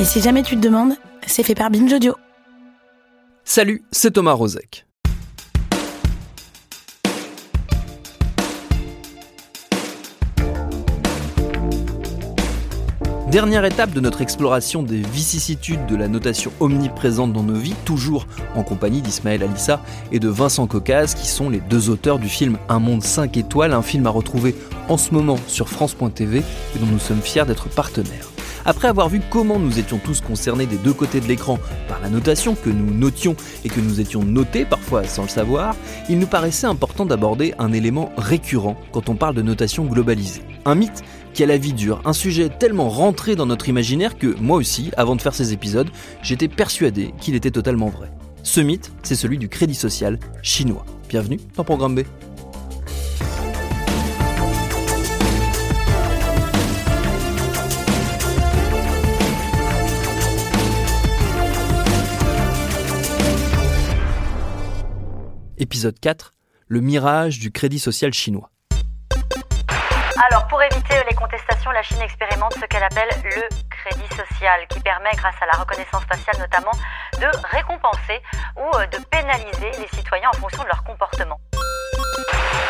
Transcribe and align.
Et 0.00 0.04
si 0.04 0.20
jamais 0.20 0.44
tu 0.44 0.54
te 0.54 0.60
demandes, 0.60 0.94
c'est 1.26 1.42
fait 1.42 1.56
par 1.56 1.70
Binge. 1.70 1.92
Salut, 3.44 3.82
c'est 3.90 4.12
Thomas 4.12 4.32
Rozek. 4.32 4.86
Dernière 13.28 13.64
étape 13.64 13.90
de 13.90 13.98
notre 13.98 14.22
exploration 14.22 14.84
des 14.84 15.02
vicissitudes 15.02 15.84
de 15.86 15.96
la 15.96 16.06
notation 16.06 16.52
omniprésente 16.60 17.32
dans 17.32 17.42
nos 17.42 17.54
vies, 17.54 17.74
toujours 17.84 18.28
en 18.54 18.62
compagnie 18.62 19.02
d'Ismaël 19.02 19.42
Alissa 19.42 19.82
et 20.12 20.20
de 20.20 20.28
Vincent 20.28 20.68
Caucase, 20.68 21.16
qui 21.16 21.26
sont 21.26 21.50
les 21.50 21.60
deux 21.60 21.90
auteurs 21.90 22.20
du 22.20 22.28
film 22.28 22.56
Un 22.68 22.78
monde 22.78 23.02
5 23.02 23.36
étoiles, 23.36 23.72
un 23.72 23.82
film 23.82 24.06
à 24.06 24.10
retrouver 24.10 24.54
en 24.88 24.96
ce 24.96 25.12
moment 25.12 25.38
sur 25.48 25.68
France.tv 25.68 26.38
et 26.38 26.78
dont 26.78 26.86
nous 26.86 27.00
sommes 27.00 27.20
fiers 27.20 27.44
d'être 27.44 27.68
partenaires. 27.68 28.30
Après 28.68 28.88
avoir 28.88 29.08
vu 29.08 29.22
comment 29.30 29.58
nous 29.58 29.78
étions 29.78 29.96
tous 29.96 30.20
concernés 30.20 30.66
des 30.66 30.76
deux 30.76 30.92
côtés 30.92 31.20
de 31.22 31.26
l'écran 31.26 31.58
par 31.88 32.00
la 32.00 32.10
notation, 32.10 32.54
que 32.54 32.68
nous 32.68 32.92
notions 32.92 33.34
et 33.64 33.70
que 33.70 33.80
nous 33.80 33.98
étions 33.98 34.22
notés 34.22 34.66
parfois 34.66 35.04
sans 35.04 35.22
le 35.22 35.28
savoir, 35.30 35.74
il 36.10 36.18
nous 36.18 36.26
paraissait 36.26 36.66
important 36.66 37.06
d'aborder 37.06 37.54
un 37.58 37.72
élément 37.72 38.12
récurrent 38.18 38.76
quand 38.92 39.08
on 39.08 39.14
parle 39.14 39.36
de 39.36 39.40
notation 39.40 39.86
globalisée. 39.86 40.42
Un 40.66 40.74
mythe 40.74 41.02
qui 41.32 41.42
a 41.42 41.46
la 41.46 41.56
vie 41.56 41.72
dure, 41.72 42.02
un 42.04 42.12
sujet 42.12 42.50
tellement 42.50 42.90
rentré 42.90 43.36
dans 43.36 43.46
notre 43.46 43.70
imaginaire 43.70 44.18
que 44.18 44.38
moi 44.38 44.58
aussi, 44.58 44.90
avant 44.98 45.16
de 45.16 45.22
faire 45.22 45.34
ces 45.34 45.54
épisodes, 45.54 45.88
j'étais 46.20 46.48
persuadé 46.48 47.14
qu'il 47.22 47.36
était 47.36 47.50
totalement 47.50 47.88
vrai. 47.88 48.10
Ce 48.42 48.60
mythe, 48.60 48.92
c'est 49.02 49.14
celui 49.14 49.38
du 49.38 49.48
crédit 49.48 49.74
social 49.74 50.18
chinois. 50.42 50.84
Bienvenue 51.08 51.40
dans 51.56 51.64
Programme 51.64 51.94
B. 51.94 52.00
Épisode 65.78 66.00
4 66.00 66.34
Le 66.66 66.80
mirage 66.80 67.38
du 67.38 67.52
crédit 67.52 67.78
social 67.78 68.12
chinois. 68.12 68.50
Alors, 70.26 70.44
pour 70.48 70.60
éviter 70.60 70.96
les 71.08 71.14
contestations, 71.14 71.70
la 71.70 71.84
Chine 71.84 72.02
expérimente 72.02 72.52
ce 72.54 72.66
qu'elle 72.66 72.82
appelle 72.82 73.08
le 73.22 73.42
crédit 73.70 74.08
social, 74.08 74.66
qui 74.70 74.80
permet, 74.80 75.12
grâce 75.14 75.36
à 75.40 75.46
la 75.46 75.52
reconnaissance 75.52 76.02
faciale 76.02 76.36
notamment, 76.40 76.72
de 77.20 77.28
récompenser 77.54 78.20
ou 78.56 78.76
euh, 78.76 78.86
de 78.86 78.98
pénaliser 79.04 79.70
les 79.80 79.86
citoyens 79.96 80.30
en 80.34 80.38
fonction 80.38 80.64
de 80.64 80.66
leur 80.66 80.82
comportement. 80.82 81.38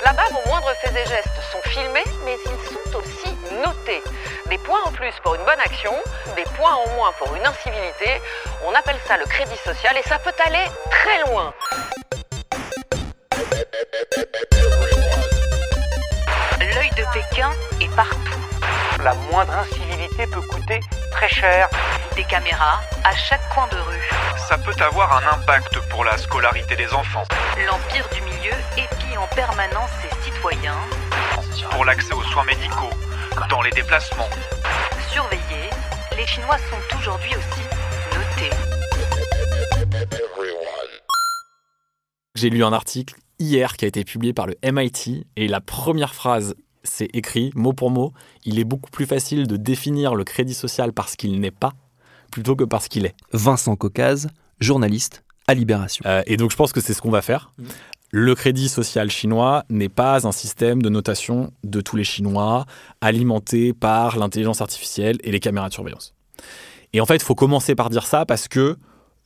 Là-bas, 0.04 0.28
vos 0.30 0.50
moindres 0.50 0.74
faits 0.82 0.94
et 0.94 1.08
gestes 1.08 1.40
sont 1.50 1.70
filmés, 1.70 2.04
mais 2.26 2.36
ils 2.44 2.68
sont 2.68 2.98
aussi 2.98 3.34
notés. 3.64 4.02
Des 4.50 4.58
points 4.58 4.84
en 4.84 4.92
plus 4.92 5.14
pour 5.22 5.34
une 5.34 5.44
bonne 5.46 5.60
action, 5.64 5.94
des 6.36 6.44
points 6.58 6.74
en 6.74 6.90
moins 6.96 7.12
pour 7.18 7.34
une 7.34 7.46
incivilité. 7.46 8.20
On 8.66 8.74
appelle 8.74 9.00
ça 9.06 9.16
le 9.16 9.24
crédit 9.24 9.56
social 9.64 9.96
et 9.96 10.06
ça 10.06 10.18
peut 10.18 10.36
aller 10.44 10.66
très 10.90 11.30
loin. 11.30 11.54
L'œil 16.60 16.90
de 16.96 17.04
Pékin 17.12 17.50
est 17.80 17.94
partout. 17.94 18.40
La 19.02 19.14
moindre 19.30 19.52
incivilité 19.52 20.26
peut 20.26 20.40
coûter 20.42 20.80
très 21.12 21.28
cher. 21.28 21.68
Des 22.16 22.24
caméras 22.24 22.80
à 23.04 23.14
chaque 23.14 23.46
coin 23.54 23.68
de 23.68 23.76
rue. 23.76 24.10
Ça 24.48 24.58
peut 24.58 24.74
avoir 24.82 25.16
un 25.16 25.38
impact 25.38 25.78
pour 25.90 26.04
la 26.04 26.16
scolarité 26.18 26.74
des 26.76 26.92
enfants, 26.92 27.24
L'empire 27.66 28.08
du 28.14 28.20
milieu 28.22 28.52
épie 28.76 29.16
en 29.16 29.26
permanence 29.34 29.90
ses 30.02 30.30
citoyens. 30.30 30.78
pour 31.70 31.84
l'accès 31.84 32.12
aux 32.12 32.22
soins 32.24 32.44
médicaux, 32.44 32.90
dans 33.50 33.62
les 33.62 33.70
déplacements. 33.70 34.28
Surveillés, 35.12 35.70
les 36.16 36.26
Chinois 36.26 36.56
sont 36.58 36.96
aujourd'hui 36.98 37.34
aussi 37.36 37.62
notés. 38.14 38.50
J'ai 42.34 42.50
lu 42.50 42.64
un 42.64 42.72
article 42.72 43.14
hier 43.38 43.76
qui 43.76 43.84
a 43.84 43.88
été 43.88 44.04
publié 44.04 44.32
par 44.32 44.46
le 44.46 44.56
MIT 44.64 45.26
et 45.36 45.48
la 45.48 45.60
première 45.60 46.14
phrase, 46.14 46.54
c'est 46.84 47.08
écrit 47.14 47.50
mot 47.54 47.72
pour 47.72 47.90
mot, 47.90 48.12
il 48.44 48.58
est 48.58 48.64
beaucoup 48.64 48.90
plus 48.90 49.06
facile 49.06 49.46
de 49.46 49.56
définir 49.56 50.14
le 50.14 50.24
crédit 50.24 50.54
social 50.54 50.92
parce 50.92 51.16
qu'il 51.16 51.40
n'est 51.40 51.50
pas 51.50 51.72
plutôt 52.30 52.56
que 52.56 52.64
parce 52.64 52.88
qu'il 52.88 53.06
est. 53.06 53.14
Vincent 53.32 53.76
Caucase, 53.76 54.28
journaliste 54.60 55.24
à 55.46 55.54
Libération. 55.54 56.04
Euh, 56.06 56.22
et 56.26 56.36
donc 56.36 56.50
je 56.50 56.56
pense 56.56 56.72
que 56.72 56.80
c'est 56.80 56.94
ce 56.94 57.00
qu'on 57.00 57.10
va 57.10 57.22
faire. 57.22 57.52
Le 58.10 58.34
crédit 58.34 58.68
social 58.68 59.10
chinois 59.10 59.64
n'est 59.68 59.90
pas 59.90 60.26
un 60.26 60.32
système 60.32 60.80
de 60.80 60.88
notation 60.88 61.52
de 61.62 61.80
tous 61.82 61.96
les 61.96 62.04
Chinois 62.04 62.64
alimenté 63.02 63.74
par 63.74 64.16
l'intelligence 64.16 64.62
artificielle 64.62 65.18
et 65.24 65.30
les 65.30 65.40
caméras 65.40 65.68
de 65.68 65.74
surveillance. 65.74 66.14
Et 66.94 67.02
en 67.02 67.06
fait, 67.06 67.16
il 67.16 67.22
faut 67.22 67.34
commencer 67.34 67.74
par 67.74 67.90
dire 67.90 68.06
ça 68.06 68.24
parce 68.24 68.48
que 68.48 68.76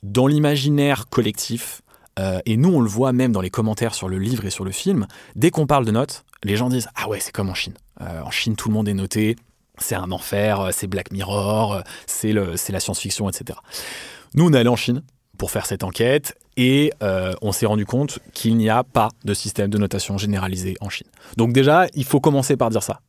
dans 0.02 0.26
l'imaginaire 0.26 1.08
collectif, 1.08 1.81
euh, 2.18 2.40
et 2.46 2.56
nous 2.56 2.70
on 2.70 2.80
le 2.80 2.88
voit 2.88 3.12
même 3.12 3.32
dans 3.32 3.40
les 3.40 3.50
commentaires 3.50 3.94
sur 3.94 4.08
le 4.08 4.18
livre 4.18 4.44
et 4.44 4.50
sur 4.50 4.64
le 4.64 4.70
film, 4.70 5.06
dès 5.36 5.50
qu'on 5.50 5.66
parle 5.66 5.84
de 5.84 5.90
notes, 5.90 6.24
les 6.42 6.56
gens 6.56 6.68
disent 6.68 6.88
Ah 6.94 7.08
ouais, 7.08 7.20
c'est 7.20 7.32
comme 7.32 7.50
en 7.50 7.54
Chine. 7.54 7.74
Euh, 8.00 8.22
en 8.22 8.30
Chine, 8.30 8.56
tout 8.56 8.68
le 8.68 8.74
monde 8.74 8.88
est 8.88 8.94
noté, 8.94 9.36
c'est 9.78 9.94
un 9.94 10.10
enfer, 10.10 10.60
euh, 10.60 10.70
c'est 10.72 10.86
Black 10.86 11.10
Mirror, 11.10 11.82
c'est 12.06 12.32
la 12.32 12.80
science-fiction, 12.80 13.28
etc. 13.28 13.58
Nous, 14.34 14.46
on 14.46 14.52
est 14.52 14.58
allé 14.58 14.68
en 14.68 14.76
Chine 14.76 15.02
pour 15.38 15.50
faire 15.50 15.66
cette 15.66 15.84
enquête 15.84 16.36
et 16.56 16.92
on 17.00 17.52
s'est 17.52 17.66
rendu 17.66 17.86
compte 17.86 18.18
qu'il 18.34 18.56
n'y 18.56 18.68
a 18.68 18.84
pas 18.84 19.08
de 19.24 19.34
système 19.34 19.70
de 19.70 19.78
notation 19.78 20.18
généralisé 20.18 20.76
en 20.80 20.88
Chine. 20.88 21.08
Donc 21.36 21.52
déjà, 21.52 21.86
il 21.94 22.04
faut 22.04 22.20
commencer 22.20 22.56
par 22.56 22.70
dire 22.70 22.82
ça, 22.82 23.00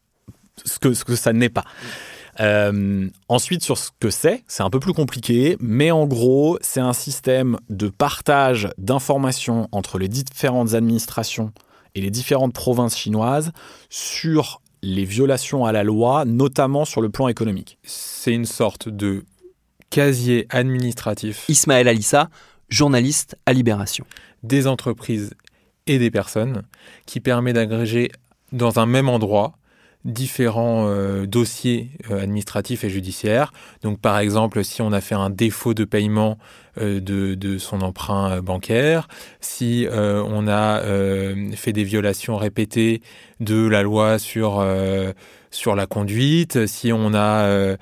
ce 0.66 0.80
que, 0.80 0.94
ce 0.94 1.04
que 1.04 1.16
ça 1.16 1.34
n'est 1.34 1.50
pas. 1.50 1.66
Euh, 2.40 3.08
ensuite, 3.28 3.64
sur 3.64 3.78
ce 3.78 3.90
que 4.00 4.10
c'est, 4.10 4.44
c'est 4.48 4.64
un 4.64 4.70
peu 4.70 4.80
plus 4.80 4.94
compliqué, 4.94 5.58
mais 5.60 5.92
en 5.92 6.06
gros, 6.06 6.58
c'est 6.62 6.80
un 6.80 6.94
système 6.94 7.58
de 7.70 7.90
partage 7.90 8.70
d'informations 8.78 9.68
entre 9.72 10.00
les 10.00 10.08
différentes 10.08 10.74
administrations 10.74 11.52
et 11.96 12.02
les 12.02 12.10
différentes 12.10 12.54
provinces 12.54 12.98
chinoises 12.98 13.52
sur 13.90 14.62
les 14.82 15.06
violations 15.06 15.66
à 15.66 15.72
la 15.72 15.84
loi, 15.84 16.26
notamment 16.26 16.86
sur 16.86 17.02
le 17.02 17.10
plan 17.10 17.28
économique. 17.28 17.78
C'est 17.84 18.34
une 18.34 18.46
sorte 18.46 18.90
de 18.90 19.24
casier 19.90 20.48
administratif 20.50 21.46
Ismaël 21.48 21.88
Alissa, 21.88 22.30
journaliste 22.70 23.38
à 23.46 23.54
Libération. 23.54 24.06
des 24.42 24.68
entreprises 24.68 25.36
et 25.86 26.00
des 26.00 26.12
personnes 26.12 26.64
qui 27.06 27.20
permet 27.20 27.54
d'agréger 27.54 28.12
dans 28.52 28.80
un 28.80 28.86
même 28.86 29.10
endroit 29.10 29.54
différents 30.06 30.86
euh, 30.88 31.26
dossiers 31.26 31.92
euh, 32.12 32.22
administratifs 32.22 32.84
et 32.84 32.90
judiciaires. 32.90 33.54
Donc 33.84 34.00
par 34.00 34.20
exemple, 34.20 34.64
si 34.64 34.82
on 34.82 34.92
a 34.92 35.02
fait 35.02 35.16
un 35.16 35.30
défaut 35.30 35.74
de 35.74 35.86
paiement 35.86 36.38
euh, 36.78 37.00
de, 37.00 37.36
de 37.36 37.58
son 37.58 37.82
emprunt 37.82 38.42
bancaire, 38.42 39.08
si 39.40 39.88
on 39.92 40.48
a 40.48 40.82
fait 41.56 41.74
des 41.74 41.84
violations 41.84 42.38
répétées 42.38 43.02
de 43.40 43.68
la 43.68 43.84
loi 43.84 44.20
sur, 44.20 44.66
sur 45.52 45.76
la 45.76 45.86
conduite, 45.86 46.66
si 46.68 46.92
on 46.92 47.14
a 47.14 47.78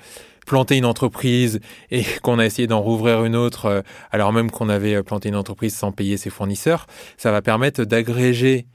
planté 0.45 0.77
une 0.77 0.85
entreprise 0.85 1.59
et 1.91 2.03
qu'on 2.21 2.39
a 2.39 2.45
essayé 2.45 2.67
d'en 2.67 2.81
rouvrir 2.81 3.24
une 3.25 3.35
autre 3.35 3.83
alors 4.12 4.33
même 4.33 4.51
qu'on 4.51 4.69
avait 4.69 5.01
planté 5.03 5.29
une 5.29 5.35
entreprise 5.35 5.75
sans 5.75 5.91
payer 5.91 6.17
ses 6.17 6.29
fournisseurs, 6.29 6.88
ça 7.17 7.31
va 7.31 7.41
permettre 7.41 7.83
d'agréger 7.83 8.67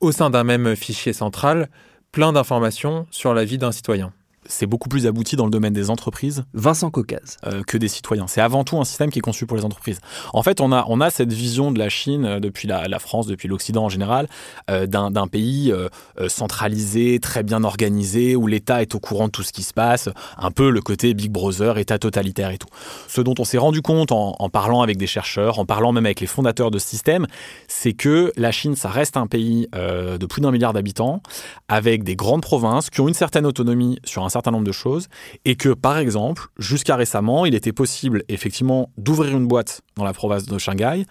au 0.00 0.12
sein 0.12 0.30
d'un 0.30 0.44
même 0.44 0.76
fichier 0.76 1.12
central 1.12 1.68
plein 2.14 2.32
d'informations 2.32 3.08
sur 3.10 3.34
la 3.34 3.44
vie 3.44 3.58
d'un 3.58 3.72
citoyen. 3.72 4.12
C'est 4.46 4.66
beaucoup 4.66 4.88
plus 4.88 5.06
abouti 5.06 5.36
dans 5.36 5.44
le 5.44 5.50
domaine 5.50 5.72
des 5.72 5.90
entreprises 5.90 6.44
Vincent 6.54 6.90
Caucase. 6.90 7.38
euh, 7.46 7.62
que 7.66 7.78
des 7.78 7.88
citoyens. 7.88 8.26
C'est 8.26 8.40
avant 8.40 8.64
tout 8.64 8.78
un 8.78 8.84
système 8.84 9.10
qui 9.10 9.18
est 9.18 9.22
conçu 9.22 9.46
pour 9.46 9.56
les 9.56 9.64
entreprises. 9.64 10.00
En 10.32 10.42
fait, 10.42 10.60
on 10.60 10.72
a, 10.72 10.84
on 10.88 11.00
a 11.00 11.10
cette 11.10 11.32
vision 11.32 11.72
de 11.72 11.78
la 11.78 11.88
Chine 11.88 12.24
euh, 12.24 12.40
depuis 12.40 12.68
la, 12.68 12.88
la 12.88 12.98
France, 12.98 13.26
depuis 13.26 13.48
l'Occident 13.48 13.84
en 13.84 13.88
général, 13.88 14.28
euh, 14.70 14.86
d'un 14.86 15.26
pays 15.26 15.72
euh, 15.72 15.88
centralisé, 16.28 17.18
très 17.20 17.42
bien 17.42 17.64
organisé, 17.64 18.36
où 18.36 18.46
l'État 18.46 18.82
est 18.82 18.94
au 18.94 19.00
courant 19.00 19.26
de 19.26 19.32
tout 19.32 19.42
ce 19.42 19.52
qui 19.52 19.62
se 19.62 19.72
passe, 19.72 20.08
un 20.36 20.50
peu 20.50 20.70
le 20.70 20.80
côté 20.80 21.14
Big 21.14 21.30
Brother, 21.30 21.78
État 21.78 21.98
totalitaire 21.98 22.50
et 22.50 22.58
tout. 22.58 22.68
Ce 23.08 23.20
dont 23.20 23.34
on 23.38 23.44
s'est 23.44 23.58
rendu 23.58 23.82
compte 23.82 24.12
en, 24.12 24.34
en 24.38 24.48
parlant 24.48 24.82
avec 24.82 24.96
des 24.96 25.06
chercheurs, 25.06 25.58
en 25.58 25.66
parlant 25.66 25.92
même 25.92 26.06
avec 26.06 26.20
les 26.20 26.26
fondateurs 26.26 26.70
de 26.70 26.78
ce 26.78 26.86
système, 26.86 27.26
c'est 27.68 27.92
que 27.92 28.32
la 28.36 28.52
Chine, 28.52 28.76
ça 28.76 28.88
reste 28.88 29.16
un 29.16 29.26
pays 29.26 29.68
de 29.72 30.26
plus 30.26 30.40
d'un 30.40 30.50
milliard 30.50 30.72
d'habitants, 30.72 31.22
avec 31.68 32.04
des 32.04 32.16
grandes 32.16 32.42
provinces 32.42 32.90
qui 32.90 33.00
ont 33.00 33.08
une 33.08 33.14
certaine 33.14 33.46
autonomie 33.46 33.98
sur 34.04 34.24
un 34.24 34.28
certain 34.34 34.50
nombre 34.50 34.66
de 34.66 34.72
choses, 34.72 35.08
et 35.44 35.56
que, 35.56 35.70
par 35.70 35.98
exemple, 35.98 36.48
jusqu'à 36.58 36.96
récemment, 36.96 37.46
il 37.46 37.54
était 37.54 37.72
possible 37.72 38.22
effectivement 38.28 38.90
d'ouvrir 38.98 39.36
une 39.36 39.46
boîte 39.46 39.80
dans 39.96 40.04
la 40.04 40.12
province 40.12 40.46
de 40.46 40.58
Shanghai, 40.58 41.04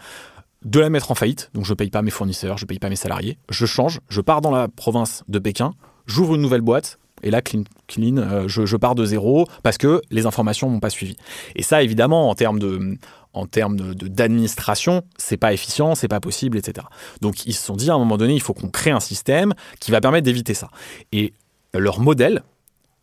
de 0.63 0.79
la 0.79 0.89
mettre 0.89 1.11
en 1.11 1.15
faillite, 1.15 1.49
donc 1.53 1.65
je 1.65 1.71
ne 1.71 1.75
paye 1.75 1.89
pas 1.89 2.01
mes 2.01 2.11
fournisseurs, 2.11 2.57
je 2.57 2.65
ne 2.65 2.67
paye 2.67 2.79
pas 2.79 2.89
mes 2.89 2.95
salariés, 2.95 3.37
je 3.49 3.65
change, 3.65 3.99
je 4.09 4.21
pars 4.21 4.41
dans 4.41 4.51
la 4.51 4.67
province 4.67 5.23
de 5.27 5.39
Pékin, 5.39 5.73
j'ouvre 6.05 6.35
une 6.35 6.41
nouvelle 6.41 6.61
boîte, 6.61 6.99
et 7.23 7.31
là, 7.31 7.41
clean, 7.41 7.63
clean 7.87 8.17
euh, 8.17 8.47
je, 8.47 8.65
je 8.65 8.77
pars 8.77 8.95
de 8.95 9.05
zéro 9.05 9.47
parce 9.63 9.77
que 9.77 10.01
les 10.11 10.25
informations 10.25 10.69
m'ont 10.69 10.81
pas 10.81 10.89
suivi. 10.89 11.15
Et 11.55 11.63
ça, 11.63 11.81
évidemment, 11.81 12.29
en 12.29 12.35
termes 12.35 12.59
de 12.59 12.97
en 13.35 13.47
termes 13.47 13.95
d'administration, 13.95 15.01
c'est 15.17 15.37
pas 15.37 15.53
efficient, 15.53 15.95
c'est 15.95 16.07
pas 16.07 16.19
possible, 16.19 16.55
etc. 16.57 16.85
Donc 17.21 17.47
ils 17.47 17.53
se 17.53 17.63
sont 17.63 17.75
dit 17.75 17.89
à 17.89 17.95
un 17.95 17.97
moment 17.97 18.17
donné, 18.17 18.35
il 18.35 18.41
faut 18.41 18.53
qu'on 18.53 18.69
crée 18.69 18.91
un 18.91 18.99
système 18.99 19.53
qui 19.79 19.89
va 19.89 20.01
permettre 20.01 20.25
d'éviter 20.25 20.53
ça. 20.53 20.69
Et 21.11 21.33
leur 21.73 21.99
modèle, 21.99 22.43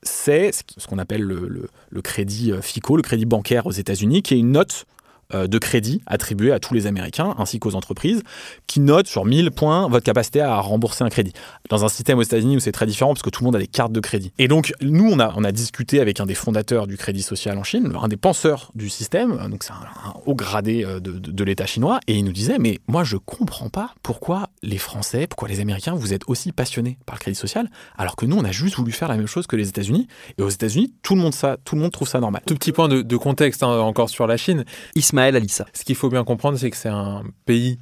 c'est 0.03 0.51
ce 0.53 0.87
qu'on 0.87 0.99
appelle 0.99 1.23
le, 1.23 1.47
le- 1.49 1.69
crédit 2.03 2.53
euh, 2.53 2.63
FICO, 2.63 2.97
le 2.97 3.03
crédit 3.03 3.27
bancaire 3.27 3.67
aux 3.67 3.73
États-Unis, 3.73 4.23
qui 4.23 4.35
est 4.35 4.39
une 4.39 4.53
note 4.53 4.87
de 5.33 5.59
crédit 5.59 6.03
attribuée 6.07 6.53
à 6.53 6.59
tous 6.59 6.75
les 6.75 6.87
Américains 6.87 7.35
ainsi 7.39 7.59
qu'aux 7.59 7.75
entreprises, 7.75 8.23
qui 8.67 8.81
note 8.81 9.07
sur 9.07 9.25
1000 9.25 9.51
points 9.51 9.89
votre 9.89 10.05
capacité 10.05 10.41
à 10.41 10.59
rembourser 10.61 11.05
un 11.05 11.09
crédit. 11.09 11.33
Dans 11.69 11.85
un 11.85 11.89
système 11.89 12.19
aux 12.19 12.23
États-Unis 12.23 12.57
où 12.57 12.61
c'est 12.61 12.73
très 12.73 12.87
différent 12.87 13.13
parce 13.15 13.23
que 13.23 13.31
tout 13.31 13.43
le 13.43 13.47
monde 13.47 13.57
a 13.57 13.59
des 13.59 13.67
cartes 13.67 13.93
de 13.93 14.01
crédit. 14.01 14.33
Et 14.39 14.49
donc, 14.49 14.73
nous, 14.81 15.09
on 15.11 15.19
a, 15.21 15.33
on 15.37 15.45
a 15.45 15.53
discuté 15.53 16.01
avec 16.01 16.21
un 16.21 16.27
des 16.27 16.35
fondateurs 16.35 16.87
du 16.87 16.97
crédit 16.97 17.23
social 17.23 17.57
en 17.59 17.63
Chine, 17.65 17.93
un 18.01 18.09
des 18.09 18.17
penseurs 18.17 18.71
du 18.75 18.89
système, 18.89 19.33
euh, 19.33 19.49
donc 19.49 19.63
c'est 19.63 19.73
un, 19.73 20.09
un 20.09 20.15
haut 20.27 20.35
gradé 20.35 20.85
euh, 20.85 21.01
de, 21.01 21.13
de- 21.13 21.31
de 21.31 21.45
l'État 21.45 21.67
chinois, 21.67 22.01
et 22.07 22.15
il 22.17 22.25
nous 22.25 22.33
disait, 22.33 22.59
mais 22.59 22.79
moi, 22.89 23.05
je 23.05 23.17
comprends 23.17 23.69
pas 23.69 23.95
pourquoi 24.03 24.49
les 24.63 24.79
Français, 24.79 25.27
pourquoi 25.27 25.49
les 25.49 25.61
Américains, 25.61 25.95
vous 25.95 26.13
êtes 26.13 26.23
aussi 26.27 26.53
passionnés 26.53 26.99
par 27.07 27.17
le 27.17 27.21
crédit 27.21 27.37
social, 27.39 27.71
alors 27.97 28.17
que 28.17 28.27
nous, 28.27 28.37
on 28.37 28.45
a 28.45 28.53
juste 28.53 28.77
voulu 28.77 28.93
faire 28.93 29.09
la 29.09 29.17
même 29.17 29.27
chose 29.27 29.47
que 29.47 29.57
les 29.57 29.69
États-Unis, 29.69 30.07
et 30.39 30.43
aux 30.43 30.49
États-Unis, 30.49 30.93
tout 31.03 31.15
le 31.15 31.21
monde, 31.21 31.35
ça, 31.35 31.57
tout 31.65 31.75
le 31.77 31.81
monde 31.83 31.93
trouve 31.93 32.09
ça 32.09 32.21
normal. 32.21 32.43
Tout 32.47 32.55
petit 32.55 32.73
point 32.73 32.89
de, 32.89 33.03
de 33.03 33.17
contexte 33.17 33.63
hein, 33.63 33.69
encore 33.81 34.11
sur 34.11 34.27
la 34.27 34.37
Chine. 34.37 34.65
Ismaël 34.97 35.20
Ce 35.75 35.85
qu'il 35.85 35.97
faut 35.97 36.09
bien 36.09 36.25
comprendre, 36.25 36.59
c'est 36.59 36.71
que 36.71 36.77
c'est 36.77 36.89
un 36.89 37.23
pays 37.47 37.79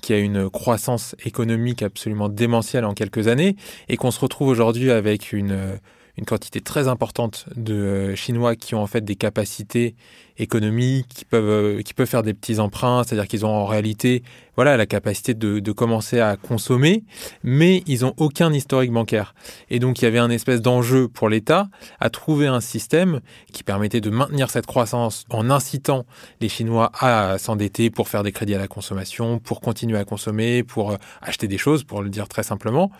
qui 0.00 0.12
a 0.12 0.18
une 0.18 0.50
croissance 0.50 1.14
économique 1.24 1.82
absolument 1.82 2.28
démentielle 2.28 2.84
en 2.84 2.92
quelques 2.92 3.28
années 3.28 3.56
et 3.88 3.96
qu'on 3.96 4.10
se 4.10 4.20
retrouve 4.20 4.48
aujourd'hui 4.48 4.90
avec 4.90 5.32
une, 5.32 5.52
euh, 5.52 5.76
une 6.18 6.26
quantité 6.26 6.60
très 6.60 6.88
importante 6.88 7.46
de 7.56 7.74
euh, 7.74 8.16
Chinois 8.16 8.54
qui 8.54 8.74
ont 8.74 8.82
en 8.82 8.86
fait 8.86 9.02
des 9.02 9.16
capacités 9.16 9.94
économiques, 10.36 11.08
qui 11.08 11.24
peuvent, 11.24 11.48
euh, 11.48 11.82
qui 11.82 11.94
peuvent 11.94 12.08
faire 12.08 12.22
des 12.22 12.34
petits 12.34 12.58
emprunts, 12.58 13.02
c'est-à-dire 13.04 13.26
qu'ils 13.26 13.46
ont 13.46 13.50
en 13.50 13.66
réalité 13.66 14.22
voilà, 14.56 14.76
la 14.76 14.84
capacité 14.84 15.32
de, 15.32 15.60
de 15.60 15.72
commencer 15.72 16.20
à 16.20 16.36
consommer, 16.36 17.04
mais 17.42 17.82
ils 17.86 18.02
n'ont 18.02 18.12
aucun 18.18 18.52
historique 18.52 18.92
bancaire. 18.92 19.34
Et 19.70 19.78
donc 19.78 20.00
il 20.00 20.04
y 20.04 20.08
avait 20.08 20.18
un 20.18 20.28
espèce 20.28 20.60
d'enjeu 20.60 21.08
pour 21.08 21.30
l'État 21.30 21.68
à 21.98 22.10
trouver 22.10 22.46
un 22.46 22.60
système 22.60 23.20
qui 23.52 23.62
permettait 23.62 24.02
de 24.02 24.10
maintenir 24.10 24.50
cette 24.50 24.66
croissance 24.66 25.24
en 25.30 25.48
incitant 25.48 26.04
les 26.42 26.50
Chinois 26.50 26.92
à 26.98 27.38
s'endetter 27.38 27.88
pour 27.88 28.08
faire 28.08 28.22
des 28.22 28.32
crédits 28.32 28.54
à 28.54 28.58
la 28.58 28.68
consommation, 28.68 29.38
pour 29.38 29.62
continuer 29.62 29.98
à 29.98 30.04
consommer, 30.04 30.62
pour 30.62 30.92
euh, 30.92 30.96
acheter 31.22 31.48
des 31.48 31.58
choses, 31.58 31.84
pour 31.84 32.02
le 32.02 32.10
dire 32.10 32.28
très 32.28 32.42
simplement, 32.42 32.90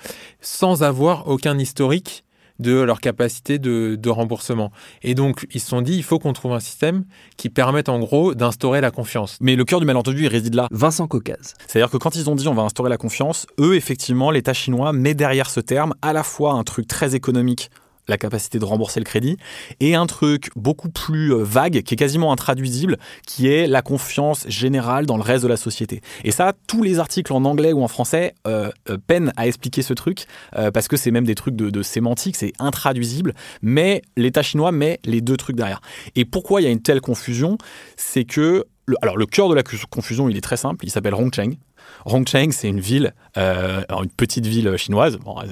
sans 0.40 0.82
avoir 0.82 1.28
aucun 1.28 1.58
historique 1.58 2.24
de 2.62 2.80
leur 2.80 3.00
capacité 3.00 3.58
de, 3.58 3.96
de 3.96 4.10
remboursement. 4.10 4.72
Et 5.02 5.14
donc, 5.14 5.46
ils 5.52 5.60
se 5.60 5.68
sont 5.68 5.82
dit, 5.82 5.96
il 5.96 6.02
faut 6.02 6.18
qu'on 6.18 6.32
trouve 6.32 6.52
un 6.52 6.60
système 6.60 7.04
qui 7.36 7.50
permette 7.50 7.88
en 7.88 7.98
gros 7.98 8.34
d'instaurer 8.34 8.80
la 8.80 8.90
confiance. 8.90 9.36
Mais 9.40 9.56
le 9.56 9.64
cœur 9.64 9.80
du 9.80 9.86
malentendu, 9.86 10.22
il 10.22 10.28
réside 10.28 10.54
là. 10.54 10.68
Vincent 10.70 11.06
Caucase. 11.06 11.54
C'est-à-dire 11.66 11.90
que 11.90 11.96
quand 11.96 12.14
ils 12.14 12.30
ont 12.30 12.34
dit 12.34 12.48
on 12.48 12.54
va 12.54 12.62
instaurer 12.62 12.88
la 12.88 12.96
confiance, 12.96 13.46
eux, 13.60 13.76
effectivement, 13.76 14.30
l'État 14.30 14.54
chinois 14.54 14.92
met 14.92 15.14
derrière 15.14 15.50
ce 15.50 15.60
terme 15.60 15.94
à 16.00 16.12
la 16.12 16.22
fois 16.22 16.52
un 16.52 16.64
truc 16.64 16.86
très 16.86 17.14
économique, 17.14 17.70
la 18.08 18.18
capacité 18.18 18.58
de 18.58 18.64
rembourser 18.64 19.00
le 19.00 19.04
crédit, 19.04 19.36
et 19.80 19.94
un 19.94 20.06
truc 20.06 20.50
beaucoup 20.56 20.88
plus 20.88 21.32
euh, 21.32 21.44
vague, 21.44 21.82
qui 21.82 21.94
est 21.94 21.96
quasiment 21.96 22.32
intraduisible, 22.32 22.98
qui 23.26 23.48
est 23.48 23.66
la 23.66 23.82
confiance 23.82 24.44
générale 24.48 25.06
dans 25.06 25.16
le 25.16 25.22
reste 25.22 25.42
de 25.42 25.48
la 25.48 25.56
société. 25.56 26.00
Et 26.24 26.30
ça, 26.30 26.52
tous 26.66 26.82
les 26.82 26.98
articles 26.98 27.32
en 27.32 27.44
anglais 27.44 27.72
ou 27.72 27.82
en 27.82 27.88
français 27.88 28.34
euh, 28.46 28.70
euh, 28.90 28.98
peinent 29.06 29.32
à 29.36 29.46
expliquer 29.46 29.82
ce 29.82 29.94
truc, 29.94 30.26
parce 30.74 30.88
que 30.88 30.96
c'est 30.96 31.10
même 31.10 31.24
des 31.24 31.34
trucs 31.34 31.56
de 31.56 31.82
sémantique, 31.82 32.36
c'est 32.36 32.52
intraduisible, 32.58 33.34
mais 33.62 34.02
l'État 34.16 34.42
chinois 34.42 34.72
met 34.72 35.00
les 35.04 35.20
deux 35.20 35.36
trucs 35.36 35.56
derrière. 35.56 35.80
Et 36.14 36.24
pourquoi 36.24 36.60
il 36.60 36.64
y 36.64 36.66
a 36.66 36.70
une 36.70 36.82
telle 36.82 37.00
confusion? 37.00 37.58
C'est 37.96 38.24
que 38.24 38.64
alors 39.00 39.16
le 39.16 39.26
cœur 39.26 39.48
de 39.48 39.54
la 39.54 39.62
confusion, 39.62 40.28
il 40.28 40.36
est 40.36 40.42
très 40.42 40.56
simple. 40.56 40.84
Il 40.84 40.90
s'appelle 40.90 41.14
Hongcheng. 41.14 41.56
Hongcheng, 42.04 42.50
c'est 42.50 42.68
une 42.68 42.80
ville, 42.80 43.14
euh, 43.36 43.82
une 43.90 44.10
petite 44.10 44.46
ville 44.46 44.76
chinoise. 44.76 45.18
Bon, 45.18 45.40
euh, 45.40 45.44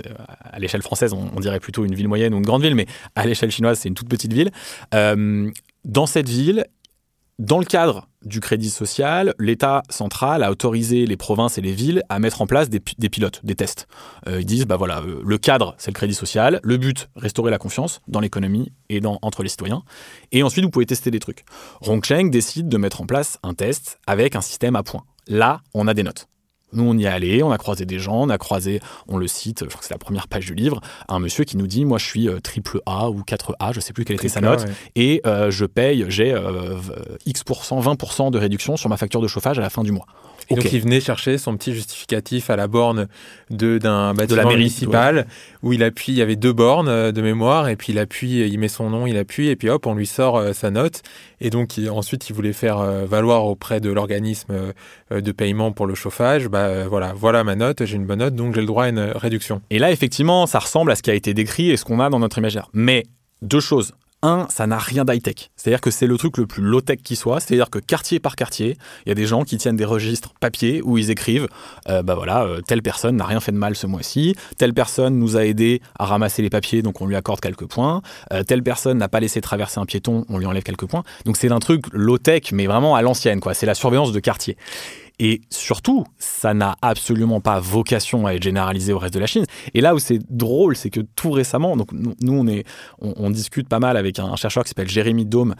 à 0.42 0.58
l'échelle 0.58 0.82
française, 0.82 1.12
on, 1.12 1.40
dirait 1.40 1.60
plutôt 1.60 1.84
une 1.84 1.94
ville 1.94 2.08
moyenne 2.08 2.34
ou 2.34 2.38
une 2.38 2.46
grande 2.46 2.62
ville, 2.62 2.74
mais 2.74 2.86
à 3.14 3.26
l'échelle 3.26 3.50
chinoise, 3.50 3.78
c'est 3.78 3.88
une 3.88 3.94
toute 3.94 4.08
petite 4.08 4.32
ville. 4.32 4.50
Euh, 4.94 5.50
dans 5.84 6.06
cette 6.06 6.28
ville, 6.28 6.66
dans 7.38 7.58
le 7.58 7.64
cadre 7.64 8.08
du 8.24 8.40
crédit 8.40 8.70
social, 8.70 9.34
l'État 9.38 9.82
central 9.88 10.42
a 10.42 10.50
autorisé 10.50 11.06
les 11.06 11.16
provinces 11.16 11.58
et 11.58 11.60
les 11.60 11.72
villes 11.72 12.02
à 12.08 12.18
mettre 12.18 12.42
en 12.42 12.46
place 12.46 12.68
des, 12.68 12.80
pilotes, 12.80 13.40
des 13.44 13.54
tests. 13.54 13.86
Euh, 14.26 14.40
ils 14.40 14.46
disent, 14.46 14.66
bah 14.66 14.76
voilà, 14.76 15.00
euh, 15.00 15.22
le 15.24 15.38
cadre, 15.38 15.74
c'est 15.78 15.90
le 15.90 15.94
crédit 15.94 16.14
social, 16.14 16.60
le 16.62 16.76
but, 16.76 17.08
restaurer 17.16 17.50
la 17.50 17.58
confiance 17.58 18.00
dans 18.08 18.20
l'économie 18.20 18.72
et 18.88 19.00
dans, 19.00 19.18
entre 19.22 19.42
les 19.42 19.48
citoyens. 19.48 19.82
Et 20.32 20.42
ensuite, 20.42 20.64
vous 20.64 20.70
pouvez 20.70 20.86
tester 20.86 21.10
des 21.10 21.20
trucs. 21.20 21.44
Hongcheng 21.82 22.30
décide 22.30 22.68
de 22.68 22.76
mettre 22.76 23.00
en 23.00 23.06
place 23.06 23.38
un 23.42 23.54
test 23.54 23.98
avec 24.06 24.36
un 24.36 24.40
système 24.40 24.76
à 24.76 24.82
points. 24.82 25.04
Là, 25.26 25.60
on 25.74 25.88
a 25.88 25.94
des 25.94 26.02
notes. 26.02 26.26
Nous, 26.72 26.84
on 26.84 26.96
y 26.96 27.04
est 27.04 27.08
allé, 27.08 27.42
on 27.42 27.50
a 27.50 27.58
croisé 27.58 27.84
des 27.84 27.98
gens, 27.98 28.22
on 28.22 28.28
a 28.28 28.38
croisé, 28.38 28.80
on 29.08 29.16
le 29.16 29.26
cite, 29.26 29.60
je 29.64 29.68
crois 29.68 29.80
que 29.80 29.86
c'est 29.86 29.94
la 29.94 29.98
première 29.98 30.28
page 30.28 30.46
du 30.46 30.54
livre, 30.54 30.80
un 31.08 31.18
monsieur 31.18 31.44
qui 31.44 31.56
nous 31.56 31.66
dit 31.66 31.84
Moi, 31.84 31.98
je 31.98 32.06
suis 32.06 32.28
euh, 32.28 32.40
triple 32.40 32.80
A 32.86 33.10
ou 33.10 33.22
4A, 33.22 33.72
je 33.72 33.80
sais 33.80 33.92
plus 33.92 34.04
quelle 34.04 34.16
était 34.16 34.28
sa 34.28 34.40
note, 34.40 34.60
ouais. 34.64 34.72
et 34.94 35.20
euh, 35.26 35.50
je 35.50 35.64
paye, 35.64 36.04
j'ai 36.08 36.32
euh, 36.32 36.76
X%, 37.26 37.80
20% 37.80 38.30
de 38.30 38.38
réduction 38.38 38.76
sur 38.76 38.88
ma 38.88 38.96
facture 38.96 39.20
de 39.20 39.28
chauffage 39.28 39.58
à 39.58 39.62
la 39.62 39.70
fin 39.70 39.82
du 39.82 39.92
mois. 39.92 40.06
Et 40.50 40.54
okay. 40.54 40.62
donc, 40.62 40.72
il 40.72 40.80
venait 40.80 41.00
chercher 41.00 41.38
son 41.38 41.56
petit 41.56 41.72
justificatif 41.72 42.50
à 42.50 42.56
la 42.56 42.66
borne 42.66 43.06
de, 43.50 43.78
d'un 43.78 44.14
bâtiment 44.14 44.42
de 44.42 44.48
la 44.48 44.56
municipal 44.56 45.16
ouais. 45.16 45.24
où 45.62 45.72
il 45.72 45.84
appuie, 45.84 46.12
il 46.12 46.18
y 46.18 46.22
avait 46.22 46.34
deux 46.34 46.52
bornes 46.52 46.88
euh, 46.88 47.12
de 47.12 47.22
mémoire, 47.22 47.68
et 47.68 47.76
puis 47.76 47.92
il 47.92 47.98
appuie, 48.00 48.40
il 48.48 48.58
met 48.58 48.66
son 48.66 48.90
nom, 48.90 49.06
il 49.06 49.16
appuie, 49.16 49.48
et 49.48 49.54
puis 49.54 49.70
hop, 49.70 49.86
on 49.86 49.94
lui 49.94 50.06
sort 50.06 50.36
euh, 50.36 50.52
sa 50.52 50.72
note. 50.72 51.02
Et 51.40 51.50
donc, 51.50 51.78
il, 51.78 51.88
ensuite, 51.88 52.28
il 52.28 52.32
voulait 52.34 52.52
faire 52.52 52.78
euh, 52.78 53.06
valoir 53.06 53.46
auprès 53.46 53.80
de 53.80 53.90
l'organisme 53.90 54.72
de 55.10 55.32
paiement 55.32 55.70
pour 55.70 55.86
le 55.86 55.94
chauffage, 55.94 56.48
bah 56.48 56.86
voilà, 56.88 57.12
voilà 57.14 57.44
ma 57.44 57.54
note, 57.54 57.84
j'ai 57.84 57.96
une 57.96 58.06
bonne 58.06 58.18
note, 58.18 58.34
donc 58.34 58.54
j'ai 58.54 58.60
le 58.60 58.66
droit 58.66 58.84
à 58.84 58.88
une 58.88 59.12
réduction. 59.14 59.62
Et 59.70 59.78
là, 59.78 59.92
effectivement, 59.92 60.46
ça 60.46 60.58
ressemble 60.58 60.90
à 60.90 60.96
ce 60.96 61.02
qui 61.02 61.10
a 61.10 61.14
été 61.14 61.32
décrit 61.32 61.70
et 61.70 61.76
ce 61.76 61.84
qu'on 61.84 62.00
a 62.00 62.10
dans 62.10 62.18
notre 62.18 62.38
imaginaire. 62.38 62.68
Mais 62.72 63.04
deux 63.42 63.60
choses. 63.60 63.92
Un, 64.22 64.46
ça 64.50 64.66
n'a 64.66 64.78
rien 64.78 65.04
d'high-tech. 65.04 65.50
C'est-à-dire 65.56 65.80
que 65.80 65.90
c'est 65.90 66.06
le 66.06 66.18
truc 66.18 66.36
le 66.36 66.46
plus 66.46 66.62
low-tech 66.62 66.98
qui 67.02 67.16
soit. 67.16 67.40
C'est-à-dire 67.40 67.70
que 67.70 67.78
quartier 67.78 68.20
par 68.20 68.36
quartier, 68.36 68.76
il 69.06 69.08
y 69.08 69.12
a 69.12 69.14
des 69.14 69.24
gens 69.24 69.44
qui 69.44 69.56
tiennent 69.56 69.76
des 69.76 69.84
registres 69.86 70.34
papier 70.40 70.82
où 70.82 70.98
ils 70.98 71.10
écrivent 71.10 71.48
euh, 71.88 72.02
bah 72.02 72.14
voilà, 72.14 72.44
euh, 72.44 72.60
telle 72.60 72.82
personne 72.82 73.16
n'a 73.16 73.24
rien 73.24 73.40
fait 73.40 73.52
de 73.52 73.56
mal 73.56 73.74
ce 73.76 73.86
mois-ci, 73.86 74.34
telle 74.58 74.74
personne 74.74 75.18
nous 75.18 75.36
a 75.36 75.44
aidé 75.46 75.80
à 75.98 76.04
ramasser 76.04 76.42
les 76.42 76.50
papiers, 76.50 76.82
donc 76.82 77.00
on 77.00 77.06
lui 77.06 77.16
accorde 77.16 77.40
quelques 77.40 77.66
points, 77.66 78.02
euh, 78.32 78.42
telle 78.42 78.62
personne 78.62 78.98
n'a 78.98 79.08
pas 79.08 79.20
laissé 79.20 79.40
traverser 79.40 79.80
un 79.80 79.86
piéton, 79.86 80.24
on 80.28 80.38
lui 80.38 80.46
enlève 80.46 80.62
quelques 80.62 80.86
points. 80.86 81.02
Donc 81.24 81.36
c'est 81.36 81.50
un 81.50 81.58
truc 81.58 81.84
low-tech, 81.92 82.52
mais 82.52 82.66
vraiment 82.66 82.96
à 82.96 83.02
l'ancienne, 83.02 83.40
quoi. 83.40 83.54
C'est 83.54 83.66
la 83.66 83.74
surveillance 83.74 84.12
de 84.12 84.20
quartier. 84.20 84.56
Et 85.22 85.42
surtout, 85.50 86.06
ça 86.18 86.54
n'a 86.54 86.76
absolument 86.80 87.42
pas 87.42 87.60
vocation 87.60 88.26
à 88.26 88.32
être 88.32 88.42
généralisé 88.42 88.94
au 88.94 88.98
reste 88.98 89.12
de 89.12 89.20
la 89.20 89.26
Chine. 89.26 89.44
Et 89.74 89.82
là 89.82 89.94
où 89.94 89.98
c'est 89.98 90.18
drôle, 90.30 90.74
c'est 90.76 90.88
que 90.88 91.00
tout 91.00 91.30
récemment, 91.30 91.76
donc 91.76 91.92
nous, 91.92 92.62
on, 93.00 93.30
discute 93.30 93.68
pas 93.68 93.80
mal 93.80 93.98
avec 93.98 94.18
un 94.18 94.34
chercheur 94.36 94.64
qui 94.64 94.70
s'appelle 94.70 94.88
Jérémy 94.88 95.26
Dome, 95.26 95.56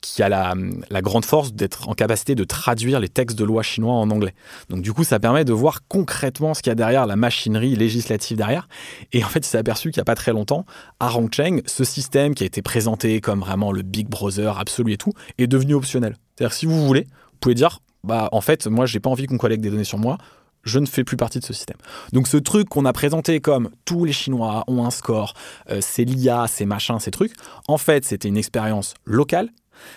qui 0.00 0.22
a 0.22 0.28
la, 0.28 0.54
la 0.90 1.02
grande 1.02 1.24
force 1.24 1.52
d'être 1.52 1.88
en 1.88 1.94
capacité 1.94 2.36
de 2.36 2.44
traduire 2.44 3.00
les 3.00 3.08
textes 3.08 3.36
de 3.36 3.42
loi 3.44 3.64
chinois 3.64 3.94
en 3.94 4.08
anglais. 4.10 4.32
Donc 4.68 4.80
du 4.80 4.92
coup, 4.92 5.02
ça 5.02 5.18
permet 5.18 5.44
de 5.44 5.52
voir 5.52 5.80
concrètement 5.88 6.54
ce 6.54 6.62
qu'il 6.62 6.70
y 6.70 6.72
a 6.72 6.76
derrière, 6.76 7.04
la 7.04 7.16
machinerie 7.16 7.74
législative 7.74 8.36
derrière. 8.36 8.68
Et 9.12 9.24
en 9.24 9.28
fait, 9.28 9.40
il 9.40 9.48
s'est 9.48 9.58
aperçu 9.58 9.90
qu'il 9.90 9.98
n'y 9.98 10.02
a 10.02 10.04
pas 10.04 10.14
très 10.14 10.32
longtemps, 10.32 10.64
à 11.00 11.16
Hongcheng, 11.16 11.62
ce 11.66 11.82
système 11.82 12.36
qui 12.36 12.44
a 12.44 12.46
été 12.46 12.62
présenté 12.62 13.20
comme 13.20 13.40
vraiment 13.40 13.72
le 13.72 13.82
Big 13.82 14.08
Brother 14.08 14.56
absolu 14.60 14.92
et 14.92 14.98
tout, 14.98 15.12
est 15.38 15.48
devenu 15.48 15.74
optionnel. 15.74 16.16
C'est-à-dire 16.36 16.54
si 16.54 16.66
vous 16.66 16.86
voulez, 16.86 17.08
vous 17.32 17.38
pouvez 17.40 17.56
dire 17.56 17.80
bah, 18.04 18.28
en 18.32 18.40
fait, 18.40 18.66
moi, 18.66 18.86
j'ai 18.86 19.00
pas 19.00 19.10
envie 19.10 19.26
qu'on 19.26 19.38
collecte 19.38 19.62
des 19.62 19.70
données 19.70 19.84
sur 19.84 19.98
moi. 19.98 20.18
je 20.62 20.78
ne 20.78 20.86
fais 20.86 21.04
plus 21.04 21.16
partie 21.16 21.38
de 21.40 21.44
ce 21.44 21.52
système. 21.52 21.78
Donc 22.12 22.28
ce 22.28 22.36
truc 22.36 22.68
qu'on 22.68 22.84
a 22.84 22.92
présenté 22.92 23.40
comme 23.40 23.70
tous 23.84 24.04
les 24.04 24.12
Chinois 24.12 24.64
ont 24.66 24.84
un 24.84 24.90
score, 24.90 25.34
euh, 25.70 25.78
c'est 25.80 26.04
l'IA, 26.04 26.46
c'est 26.48 26.66
machin, 26.66 26.98
ces 26.98 27.10
trucs, 27.10 27.32
en 27.66 27.78
fait 27.78 28.04
c'était 28.04 28.28
une 28.28 28.36
expérience 28.36 28.94
locale 29.04 29.48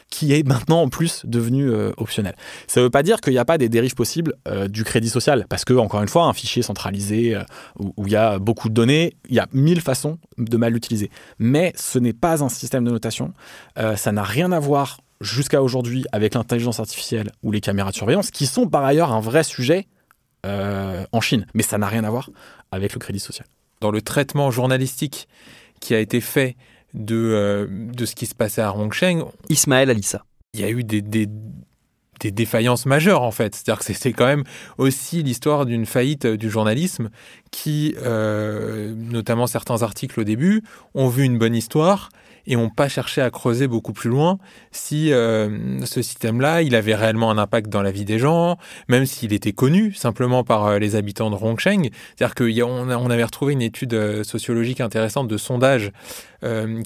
qui 0.09 0.31
est 0.31 0.47
maintenant 0.47 0.83
en 0.83 0.87
plus 0.87 1.23
devenue 1.25 1.69
euh, 1.69 1.91
optionnelle. 1.97 2.35
Ça 2.67 2.79
ne 2.79 2.85
veut 2.85 2.89
pas 2.89 3.03
dire 3.03 3.19
qu'il 3.19 3.33
n'y 3.33 3.39
a 3.39 3.43
pas 3.43 3.57
des 3.57 3.67
dérives 3.67 3.95
possibles 3.95 4.35
euh, 4.47 4.69
du 4.69 4.85
crédit 4.85 5.09
social, 5.09 5.45
parce 5.49 5.65
que, 5.65 5.73
encore 5.73 6.01
une 6.01 6.07
fois, 6.07 6.23
un 6.23 6.31
fichier 6.31 6.61
centralisé 6.61 7.37
où 7.77 8.07
il 8.07 8.13
y 8.13 8.15
a 8.15 8.39
beaucoup 8.39 8.69
de 8.69 8.73
données, 8.73 9.17
il 9.27 9.35
y 9.35 9.39
a 9.39 9.47
mille 9.51 9.81
façons 9.81 10.19
de 10.37 10.55
mal 10.55 10.71
l'utiliser. 10.71 11.11
Mais 11.37 11.73
ce 11.75 11.99
n'est 11.99 12.13
pas 12.13 12.41
un 12.41 12.47
système 12.47 12.85
de 12.85 12.91
notation, 12.91 13.33
ça 13.75 14.11
n'a 14.13 14.23
rien 14.23 14.53
à 14.53 14.59
voir 14.61 14.99
jusqu'à 15.21 15.61
aujourd'hui 15.61 16.05
avec 16.11 16.33
l'intelligence 16.33 16.79
artificielle 16.79 17.31
ou 17.43 17.51
les 17.51 17.61
caméras 17.61 17.91
de 17.91 17.95
surveillance, 17.95 18.31
qui 18.31 18.45
sont 18.45 18.67
par 18.67 18.83
ailleurs 18.83 19.11
un 19.11 19.21
vrai 19.21 19.43
sujet 19.43 19.87
euh, 20.45 21.05
en 21.11 21.21
Chine. 21.21 21.45
Mais 21.53 21.63
ça 21.63 21.77
n'a 21.77 21.87
rien 21.87 22.03
à 22.03 22.09
voir 22.09 22.29
avec 22.71 22.93
le 22.93 22.99
crédit 22.99 23.19
social. 23.19 23.47
Dans 23.81 23.91
le 23.91 24.01
traitement 24.01 24.51
journalistique 24.51 25.27
qui 25.79 25.93
a 25.93 25.99
été 25.99 26.21
fait 26.21 26.55
de, 26.93 27.15
euh, 27.15 27.67
de 27.69 28.05
ce 28.05 28.15
qui 28.15 28.25
se 28.25 28.35
passait 28.35 28.61
à 28.61 28.73
Hongsheng, 28.73 29.23
Ismaël 29.49 29.89
Alissa. 29.89 30.25
Il 30.53 30.61
y 30.61 30.63
a 30.63 30.69
eu 30.69 30.83
des, 30.83 31.01
des, 31.01 31.27
défaillances 32.21 32.85
majeures 32.85 33.21
en 33.21 33.31
fait. 33.31 33.55
C'est-à-dire 33.55 33.83
que 33.83 33.93
c'est 33.93 34.13
quand 34.13 34.25
même 34.25 34.43
aussi 34.77 35.23
l'histoire 35.23 35.65
d'une 35.65 35.85
faillite 35.85 36.25
du 36.27 36.49
journalisme 36.49 37.09
qui, 37.51 37.95
euh, 38.03 38.93
notamment 38.95 39.47
certains 39.47 39.83
articles 39.83 40.19
au 40.19 40.23
début, 40.23 40.63
ont 40.95 41.07
vu 41.07 41.23
une 41.23 41.37
bonne 41.37 41.55
histoire 41.55 42.09
et 42.47 42.55
n'ont 42.55 42.69
pas 42.69 42.89
cherché 42.89 43.21
à 43.21 43.29
creuser 43.29 43.67
beaucoup 43.67 43.93
plus 43.93 44.09
loin 44.09 44.37
si 44.71 45.11
euh, 45.11 45.79
ce 45.85 46.01
système-là, 46.01 46.61
il 46.61 46.75
avait 46.75 46.95
réellement 46.95 47.31
un 47.31 47.37
impact 47.37 47.69
dans 47.69 47.81
la 47.81 47.91
vie 47.91 48.05
des 48.05 48.19
gens, 48.19 48.57
même 48.87 49.05
s'il 49.05 49.33
était 49.33 49.53
connu 49.53 49.93
simplement 49.93 50.43
par 50.43 50.65
euh, 50.65 50.79
les 50.79 50.95
habitants 50.95 51.29
de 51.29 51.35
Rongsheng. 51.35 51.89
C'est-à-dire 52.15 52.35
qu'on 52.35 52.89
on 52.89 53.09
avait 53.09 53.23
retrouvé 53.23 53.53
une 53.53 53.61
étude 53.61 53.93
euh, 53.93 54.23
sociologique 54.23 54.81
intéressante 54.81 55.27
de 55.27 55.37
sondage 55.37 55.91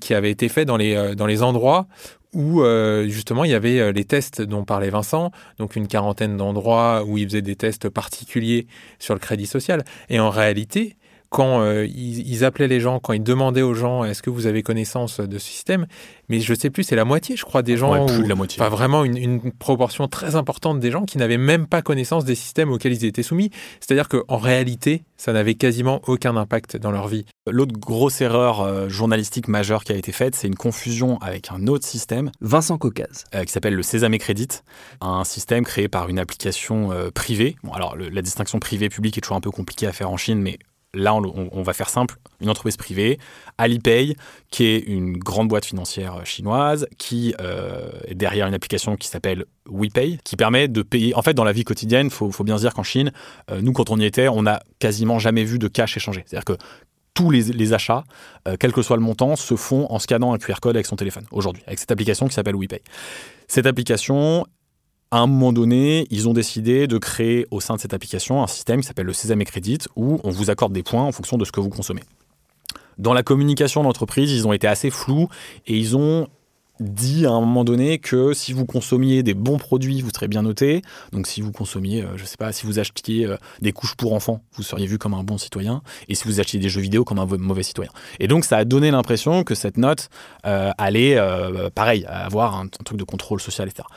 qui 0.02 0.14
avait 0.14 0.30
été 0.30 0.50
fait 0.50 0.66
dans 0.66 0.78
les, 0.78 1.16
dans 1.16 1.26
les 1.26 1.42
endroits 1.42 1.88
où 2.34 2.64
justement 3.08 3.44
il 3.44 3.52
y 3.52 3.56
avait 3.56 3.92
les 3.92 4.06
tests 4.06 4.42
dont 4.42 4.64
parlait 4.64 4.90
Vincent, 4.90 5.32
donc 5.58 5.76
une 5.76 5.88
quarantaine 5.88 6.38
d'endroits 6.38 7.04
où 7.06 7.18
il 7.18 7.26
faisait 7.26 7.42
des 7.42 7.56
tests 7.56 7.90
particuliers 7.90 8.68
sur 9.00 9.14
le 9.14 9.20
crédit 9.20 9.48
social. 9.48 9.84
Et 10.10 10.20
en 10.20 10.30
réalité, 10.30 10.98
quand 11.30 11.62
euh, 11.62 11.86
ils, 11.86 12.46
appelaient 12.46 12.68
les 12.68 12.80
gens, 12.80 13.00
quand 13.00 13.14
ils 13.14 13.24
demandaient 13.24 13.62
aux 13.62 13.74
gens 13.74 14.04
est-ce 14.04 14.22
que 14.22 14.30
vous 14.30 14.48
avez 14.48 14.64
connaissance 14.64 15.20
de 15.20 15.38
ce 15.38 15.48
système, 15.48 15.86
mais 16.30 16.40
je 16.40 16.54
sais 16.54 16.70
plus, 16.70 16.84
c'est 16.84 16.96
la 16.96 17.06
moitié, 17.06 17.36
je 17.36 17.44
crois, 17.44 17.64
des 17.64 17.78
gens, 17.78 18.06
plus 18.06 18.24
de 18.24 18.30
la 18.30 18.36
moitié. 18.36 18.62
Enfin, 18.62 18.70
vraiment 18.70 19.04
une, 19.04 19.18
une, 19.18 19.52
proportion 19.52 20.08
très 20.08 20.36
importante 20.36 20.80
des 20.80 20.92
gens 20.92 21.06
qui 21.06 21.18
n'avaient 21.18 21.38
même 21.38 21.68
pas 21.68 21.82
connaissance 21.82 22.26
des 22.26 22.36
systèmes 22.36 22.72
auxquels 22.72 22.94
ils 22.94 23.06
étaient 23.06 23.24
soumis. 23.24 23.50
C'est-à-dire 23.80 24.08
qu'en 24.08 24.38
réalité, 24.38 25.04
ça 25.18 25.34
n'avait 25.34 25.56
quasiment 25.56 26.02
aucun 26.08 26.38
impact 26.38 26.78
dans 26.78 26.92
leur 26.92 27.08
vie. 27.08 27.26
L'autre 27.50 27.74
grosse 27.78 28.22
erreur 28.22 28.62
euh, 28.62 28.90
journalistique 28.90 29.48
majeure 29.48 29.84
qui 29.84 29.92
a 29.92 29.96
été 29.96 30.12
faite, 30.12 30.36
c'est 30.36 30.48
une 30.48 30.56
confusion 30.56 31.18
avec 31.20 31.52
un 31.52 31.68
autre 31.68 31.86
système, 31.86 32.32
Vincent 32.42 32.78
Caucase, 32.78 33.26
euh, 33.36 33.44
qui 33.44 33.52
s'appelle 33.52 33.76
le 33.76 33.84
Sésame 33.84 34.18
Credit, 34.18 34.48
un 35.02 35.24
système 35.24 35.64
créé 35.64 35.88
par 35.88 36.10
une 36.10 36.20
application 36.20 36.92
privée. 37.14 37.56
Bon, 37.64 37.72
alors 37.72 37.96
la 37.98 38.22
distinction 38.22 38.60
privée-publique 38.60 39.18
est 39.18 39.22
toujours 39.22 39.38
un 39.38 39.42
peu 39.42 39.52
compliquée 39.52 39.88
à 39.88 39.92
faire 39.92 40.10
en 40.10 40.18
Chine, 40.18 40.42
mais 40.42 40.60
là, 40.94 41.14
on, 41.16 41.62
va 41.62 41.74
faire 41.74 41.90
simple, 41.90 42.16
une 42.40 42.50
entreprise 42.50 42.78
privée, 42.78 43.20
Alipay, 43.58 44.16
qui 44.50 44.66
est 44.66 44.80
une 44.80 45.18
grande 45.18 45.48
boîte 45.48 45.66
financière 45.66 46.26
chinoise, 46.26 46.88
qui 46.98 47.36
euh, 47.42 47.92
est 48.06 48.16
derrière 48.16 48.48
une 48.48 48.54
application 48.54 48.96
qui 48.96 49.08
s'appelle 49.08 49.46
WePay, 49.70 50.18
qui 50.24 50.36
permet 50.36 50.68
de 50.68 50.82
payer. 50.82 51.14
En 51.16 51.22
fait, 51.22 51.34
dans 51.34 51.44
la 51.44 51.52
vie 51.52 51.64
quotidienne, 51.64 52.08
il 52.08 52.12
faut, 52.12 52.44
bien 52.44 52.58
se 52.58 52.64
dire 52.64 52.74
qu'en 52.74 52.84
Chine, 52.84 53.12
euh, 53.52 53.62
nous, 53.62 53.74
quand 53.74 53.90
on 53.90 54.00
y 54.00 54.06
était, 54.06 54.28
on 54.28 54.44
n'a 54.44 54.62
quasiment 54.80 55.20
jamais 55.20 55.44
vu 55.44 55.60
de 55.60 55.68
cash 55.68 55.98
échangé. 55.98 56.24
C'est-à-dire 56.26 56.46
que 56.46 56.58
tous 57.14 57.32
les, 57.32 57.74
achats, 57.74 58.04
euh, 58.48 58.58
quel 58.60 58.72
que 58.72 58.84
soit 58.84 58.96
le 58.96 59.02
montant, 59.02 59.36
se 59.36 59.56
font 59.56 59.88
en 59.90 59.98
scannant 59.98 60.34
un 60.34 60.38
QR 60.38 60.60
code 60.62 60.76
avec 60.76 60.86
son 60.86 60.96
téléphone 60.96 61.26
aujourd'hui, 61.32 61.64
avec 61.66 61.80
cette 61.80 61.92
application 61.92 62.28
qui 62.28 62.36
s'appelle 62.36 62.56
WePay. 62.56 62.84
Cette 63.48 63.66
application, 63.66 64.46
à 65.12 65.20
un 65.20 65.28
moment 65.28 65.54
donné, 65.54 66.06
ils 66.10 66.28
ont 66.28 66.34
décidé 66.34 66.88
de 66.88 66.98
créer 66.98 67.48
au 67.52 67.62
sein 67.62 67.76
de 67.76 67.80
cette 67.80 67.94
application 67.94 68.44
un 68.44 68.48
système 68.48 68.82
qui 68.82 68.88
s'appelle 68.88 69.06
le 69.06 69.14
Sésame 69.14 69.44
Credit 69.44 69.80
où 69.96 70.20
on 70.24 70.30
vous 70.30 70.50
accorde 70.50 70.74
des 70.74 70.84
points 70.84 71.04
en 71.04 71.12
fonction 71.12 71.38
de 71.38 71.46
ce 71.46 71.52
que 71.52 71.60
vous 71.60 71.70
consommez. 71.70 72.04
Dans 72.98 73.14
la 73.14 73.24
communication 73.24 73.84
d'entreprise, 73.84 74.32
ils 74.32 74.48
ont 74.48 74.54
été 74.54 74.68
assez 74.68 74.90
flous 74.90 75.30
et 75.68 75.78
ils 75.78 75.96
ont 75.96 76.28
dit 76.80 77.26
à 77.26 77.32
un 77.32 77.40
moment 77.40 77.64
donné 77.64 77.98
que 78.00 78.34
si 78.34 78.54
vous 78.54 78.66
consommiez 78.66 79.24
des 79.24 79.34
bons 79.34 79.58
produits, 79.58 80.02
vous 80.02 80.10
serez 80.14 80.28
bien 80.28 80.44
noté. 80.44 80.82
Donc 81.12 81.26
si 81.26 81.42
vous 81.42 81.52
consommiez, 81.52 82.04
euh, 82.04 82.18
je 82.18 82.24
ne 82.24 82.28
sais 82.28 82.38
pas, 82.38 82.52
si 82.52 82.66
vous 82.66 82.80
achetiez 82.80 83.26
euh, 83.26 83.38
des 83.62 83.72
couches 83.72 83.96
pour 83.96 84.14
enfants, 84.14 84.42
vous 84.54 84.64
seriez 84.64 84.86
vu 84.86 84.98
comme 84.98 85.14
un 85.14 85.24
bon 85.24 85.38
citoyen. 85.38 85.82
Et 86.08 86.16
si 86.16 86.26
vous 86.26 86.40
achetiez 86.40 86.60
des 86.60 86.70
jeux 86.70 86.82
vidéo, 86.82 87.04
comme 87.04 87.20
un 87.20 87.26
mauvais 87.26 87.64
citoyen. 87.64 87.92
Et 88.20 88.28
donc 88.28 88.46
ça 88.46 88.58
a 88.58 88.66
donné 88.66 88.92
l'impression 88.92 89.44
que 89.44 89.56
cette 89.56 89.78
note 89.78 90.10
euh, 90.46 90.72
allait, 90.78 91.18
pareil, 91.74 92.06
avoir 92.08 92.56
un, 92.56 92.66
un, 92.66 92.84
truc 92.84 92.98
de 92.98 93.04
contrôle 93.04 93.40
social, 93.40 93.68
etc 93.68 93.88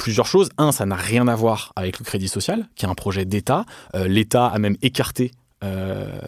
plusieurs 0.00 0.26
choses. 0.26 0.48
Un, 0.56 0.72
ça 0.72 0.86
n'a 0.86 0.96
rien 0.96 1.28
à 1.28 1.36
voir 1.36 1.72
avec 1.76 1.98
le 1.98 2.04
crédit 2.04 2.26
social, 2.26 2.66
qui 2.74 2.86
est 2.86 2.88
un 2.88 2.94
projet 2.94 3.26
d'État. 3.26 3.66
Euh, 3.94 4.08
L'État 4.08 4.46
a 4.46 4.58
même 4.58 4.76
écarté 4.82 5.30
euh, 5.62 6.18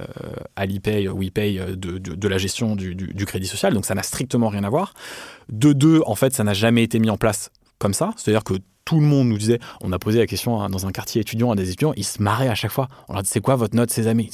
Alipay, 0.57 1.09
WePay 1.09 1.59
euh, 1.59 1.75
de, 1.75 1.97
de, 1.97 2.29
la 2.29 2.37
gestion 2.37 2.77
du, 2.77 3.25
crédit 3.27 3.47
social, 3.47 3.73
donc 3.73 3.87
ça 3.87 3.95
n'a 3.95 4.03
strictement 4.03 4.51
rien 4.51 4.63
à 4.65 4.69
voir. 4.69 4.93
De 5.49 5.73
deux, 5.73 6.03
en 6.07 6.15
fait, 6.15 6.35
ça 6.35 6.45
n'a 6.45 6.53
jamais 6.53 6.83
été 6.83 6.99
mis 6.99 7.09
en 7.09 7.17
place 7.17 7.51
comme 7.79 7.95
ça, 7.95 8.13
c'est-à-dire 8.17 8.45
que 8.45 8.55
tout 8.85 9.01
le 9.01 9.07
monde 9.07 9.29
nous 9.29 9.39
disait, 9.39 9.59
on 9.81 9.91
a 9.93 9.99
posé 9.99 10.19
la 10.19 10.27
question 10.27 10.69
dans 10.69 10.87
un 10.87 10.93
quartier 10.93 11.23
étudiant 11.23 11.51
à 11.51 11.57
des 11.57 11.71
étudiants, 11.71 11.95
ils 11.97 12.05
se 12.05 12.23
marraient 12.23 12.49
à 12.49 12.55
chaque 12.55 12.73
fois. 12.73 12.89
On 13.09 13.15
leur 13.15 13.23
dit, 13.23 13.31
c'est 13.33 13.41
quoi 13.41 13.57
votre 13.57 13.75
note, 13.75 13.91
ses 13.91 14.07
amis? 14.07 14.31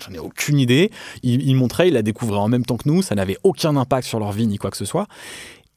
J'en 0.00 0.12
ai 0.14 0.18
aucune 0.18 0.58
idée. 0.58 0.90
Il, 1.22 1.42
il 1.46 1.54
montrait, 1.54 1.88
il 1.88 1.94
la 1.94 2.02
découvrait 2.02 2.38
en 2.38 2.48
même 2.48 2.64
temps 2.64 2.76
que 2.76 2.88
nous, 2.88 3.02
ça 3.02 3.14
n'avait 3.14 3.38
aucun 3.44 3.76
impact 3.76 4.06
sur 4.06 4.18
leur 4.18 4.32
vie 4.32 4.46
ni 4.46 4.58
quoi 4.58 4.70
que 4.70 4.76
ce 4.76 4.84
soit. 4.84 5.06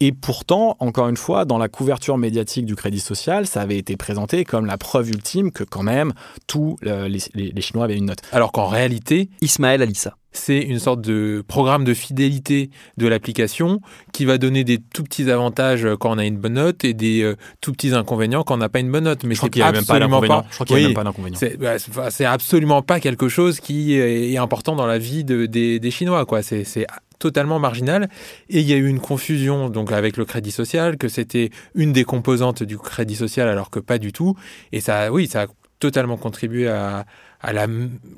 Et 0.06 0.12
pourtant, 0.12 0.76
encore 0.82 1.08
une 1.08 1.16
fois, 1.16 1.46
dans 1.46 1.58
la 1.58 1.70
couverture 1.70 2.18
médiatique 2.18 2.66
du 2.66 2.76
crédit 2.76 3.00
social, 3.00 3.48
ça 3.48 3.62
avait 3.62 3.78
été 3.78 3.96
présenté 3.96 4.44
comme 4.44 4.66
la 4.66 4.78
preuve 4.78 5.08
ultime 5.08 5.50
que 5.50 5.64
quand 5.64 5.82
même 5.82 6.12
tous 6.46 6.76
les, 6.82 7.62
Chinois 7.62 7.86
avaient 7.86 7.96
une 7.96 8.08
note. 8.08 8.20
Alors 8.34 8.52
qu'en 8.52 8.68
réalité, 8.68 9.30
Ismaël 9.40 9.82
Alissa. 9.82 10.18
C'est 10.34 10.60
une 10.60 10.80
sorte 10.80 11.02
de 11.02 11.44
programme 11.48 11.86
de 11.86 11.94
fidélité 11.94 12.70
de 12.98 13.08
l'application 13.08 13.80
qui 14.12 14.26
va 14.26 14.38
donner 14.38 14.64
des 14.64 14.80
tout 14.80 15.04
petits 15.04 15.30
avantages 15.30 15.88
quand 16.00 16.16
on 16.16 16.18
a 16.18 16.26
une 16.26 16.38
bonne 16.38 16.54
note 16.54 16.84
et 16.84 16.94
des 16.94 17.22
euh, 17.22 17.36
tout 17.62 17.72
petits 17.72 17.94
inconvénients 17.94 18.44
quand 18.44 18.56
on 18.56 18.58
n'a 18.58 18.70
pas 18.70 18.80
une 18.80 18.92
bonne 18.92 19.06
note. 19.06 19.24
Mais 19.24 19.36
c'est 19.36 19.62
absolument 19.62 20.22
pas. 20.22 20.46
Je 20.50 20.56
crois 20.56 20.66
qu'il 20.66 20.78
n'y 20.78 20.84
a 20.84 20.88
même 20.88 20.96
pas 20.96 21.04
d'inconvénient. 21.04 21.40
Bah, 21.60 22.10
c'est 22.10 22.26
absolument 22.26 22.82
pas 22.82 23.00
quelque 23.00 23.30
chose 23.30 23.60
qui 23.60 23.94
est 23.94 24.38
important 24.38 24.76
dans 24.76 24.88
la 24.88 24.98
vie 24.98 25.24
des, 25.24 25.48
des, 25.80 25.92
Chinois. 25.92 26.26
Quoi. 26.26 26.42
C'est 26.42 26.88
totalement 27.20 27.60
marginal. 27.60 28.10
Et 28.50 28.60
il 28.60 28.70
y 28.70 28.74
a 28.74 28.76
eu 28.76 28.88
une 28.88 29.00
confusion 29.00 29.70
donc 29.70 29.92
avec 29.92 30.18
le 30.18 30.26
crédit 30.26 30.52
social, 30.52 30.98
que 30.98 31.08
c'était 31.08 31.52
une 31.76 31.94
des 31.94 32.04
composantes 32.04 32.64
du 32.64 32.78
crédit 32.78 33.16
social 33.16 33.48
alors 33.48 33.70
que 33.70 33.80
pas 33.80 33.98
du 33.98 34.12
tout. 34.12 34.36
Et 34.72 34.82
ça, 34.82 35.12
oui, 35.12 35.28
ça 35.28 35.44
a 35.44 35.48
totalement 35.84 36.16
contribué 36.16 36.70
à, 36.70 37.06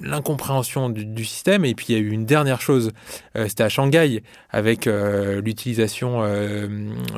l'incompréhension 0.02 0.92
du, 0.92 1.26
système. 1.26 1.66
Et 1.66 1.74
puis 1.74 1.88
il 1.90 1.94
y 1.94 1.96
a 1.96 2.00
eu 2.00 2.12
une 2.12 2.28
dernière 2.28 2.62
chose, 2.62 2.92
euh, 3.36 3.48
c'était 3.48 3.64
à 3.64 3.70
Shanghai 3.70 4.22
avec 4.52 4.86
euh, 4.86 5.42
l'utilisation 5.42 6.20
euh, 6.22 6.68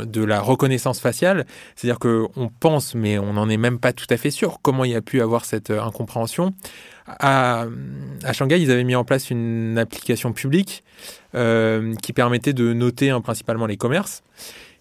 de 0.05 0.23
la 0.23 0.39
reconnaissance 0.39 1.01
faciale. 1.01 1.45
C'est-à-dire 1.75 1.99
qu'on 1.99 2.49
pense, 2.61 2.95
mais 2.95 3.19
on 3.19 3.33
n'en 3.33 3.49
est 3.49 3.57
même 3.57 3.77
pas 3.77 3.91
tout 3.91 4.05
à 4.09 4.15
fait 4.15 4.31
sûr, 4.31 4.59
comment 4.61 4.85
il 4.85 4.91
y 4.91 4.95
a 4.95 5.01
pu 5.01 5.19
avoir 5.19 5.43
cette 5.43 5.69
incompréhension. 5.69 6.53
À, 7.07 7.65
Shanghai, 8.31 8.61
ils 8.61 8.71
avaient 8.71 8.85
mis 8.85 8.95
en 8.95 9.03
place 9.03 9.29
une 9.29 9.77
application 9.77 10.31
publique 10.31 10.85
qui 11.33 12.13
permettait 12.13 12.53
de 12.53 12.71
noter 12.71 13.09
hein, 13.09 13.19
principalement 13.19 13.65
les 13.65 13.77
commerces 13.77 14.23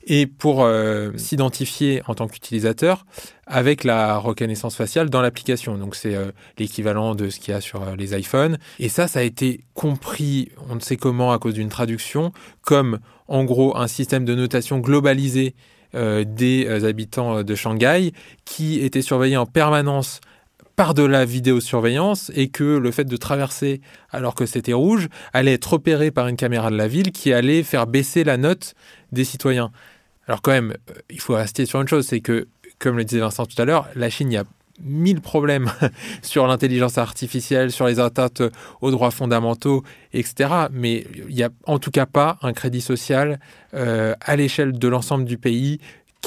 et 0.07 0.27
pour 0.27 0.63
euh, 0.63 1.11
s'identifier 1.17 2.03
en 2.07 2.15
tant 2.15 2.29
qu'utilisateur 2.29 3.05
avec 3.47 3.85
la 3.85 4.17
reconnaissance 4.19 4.77
faciale 4.77 5.11
dans 5.11 5.21
l'application. 5.21 5.77
Donc 5.77 5.95
c'est 5.97 6.15
euh, 6.15 6.31
l'équivalent 6.59 7.15
de 7.15 7.29
ce 7.29 7.41
qu'il 7.41 7.53
y 7.53 7.57
a 7.57 7.61
sur 7.61 7.97
les 7.97 8.19
iPhones. 8.19 8.59
Et 8.79 8.89
ça, 8.89 9.09
ça 9.09 9.21
a 9.21 9.23
été 9.23 9.65
compris, 9.75 10.51
on 10.71 10.77
ne 10.77 10.81
sait 10.81 10.97
comment, 10.97 11.33
à 11.33 11.39
cause 11.39 11.55
d'une 11.55 11.69
traduction, 11.69 12.33
comme 12.63 13.01
en 13.29 13.45
gros 13.45 13.77
un 13.77 13.89
système 13.89 14.25
de 14.25 14.35
notation 14.35 14.79
globalisé 14.79 15.55
des 15.95 16.85
habitants 16.85 17.43
de 17.43 17.55
Shanghai 17.55 18.13
qui 18.45 18.81
était 18.81 19.01
surveillé 19.01 19.39
en 19.39 19.47
permanence 19.47 20.21
par 20.77 20.93
de 20.93 21.03
la 21.03 21.25
vidéosurveillance 21.25 22.31
et 22.35 22.49
que 22.49 22.65
le 22.65 22.91
fait 22.91 23.05
de 23.05 23.17
traverser 23.17 23.81
alors 24.11 24.35
que 24.35 24.45
c'était 24.45 24.75
rouge 24.75 25.09
allait 25.33 25.55
être 25.55 25.73
repéré 25.73 26.11
par 26.11 26.29
une 26.29 26.37
caméra 26.37 26.71
de 26.71 26.77
la 26.77 26.87
ville 26.87 27.13
qui 27.13 27.33
allait 27.33 27.63
faire 27.63 27.87
baisser 27.87 28.25
la 28.25 28.37
note 28.37 28.75
des 29.11 29.25
citoyens. 29.25 29.73
Alors 30.27 30.43
quand 30.43 30.53
même, 30.53 30.75
euh, 30.91 30.95
il 31.11 31.21
faut 31.21 31.35
rester 31.35 31.67
sur 31.67 31.81
une 31.81 31.89
chose, 31.89 32.07
c'est 32.07 32.21
que, 32.21 32.49
comme 32.79 32.97
le 32.97 33.05
disait 33.05 33.21
Vincent 33.21 33.47
tout 33.47 33.61
à 33.61 33.65
l'heure, 33.65 33.89
la 33.95 34.11
Chine, 34.11 34.31
il 34.31 34.35
y 34.35 34.39
a 34.39 34.45
mille 34.83 35.21
problèmes 35.21 35.71
sur 36.23 36.47
l'intelligence 36.47 36.99
artificielle, 36.99 37.73
sur 37.73 37.87
les 37.87 38.01
atteintes 38.01 38.43
aux 38.81 38.91
droits 38.91 39.11
fondamentaux, 39.11 39.83
etc. 40.13 40.51
Mais 40.73 41.07
il 41.29 41.35
n'y 41.35 41.43
a 41.43 41.51
en 41.67 41.79
tout 41.79 41.91
cas 41.91 42.07
pas 42.07 42.39
un 42.43 42.53
crédit 42.53 42.81
social 42.81 43.41
euh, 43.75 44.15
à 44.21 44.37
l'échelle 44.37 44.73
de 44.73 44.89
l'ensemble 44.89 45.25
du 45.25 45.39
pays 45.39 45.81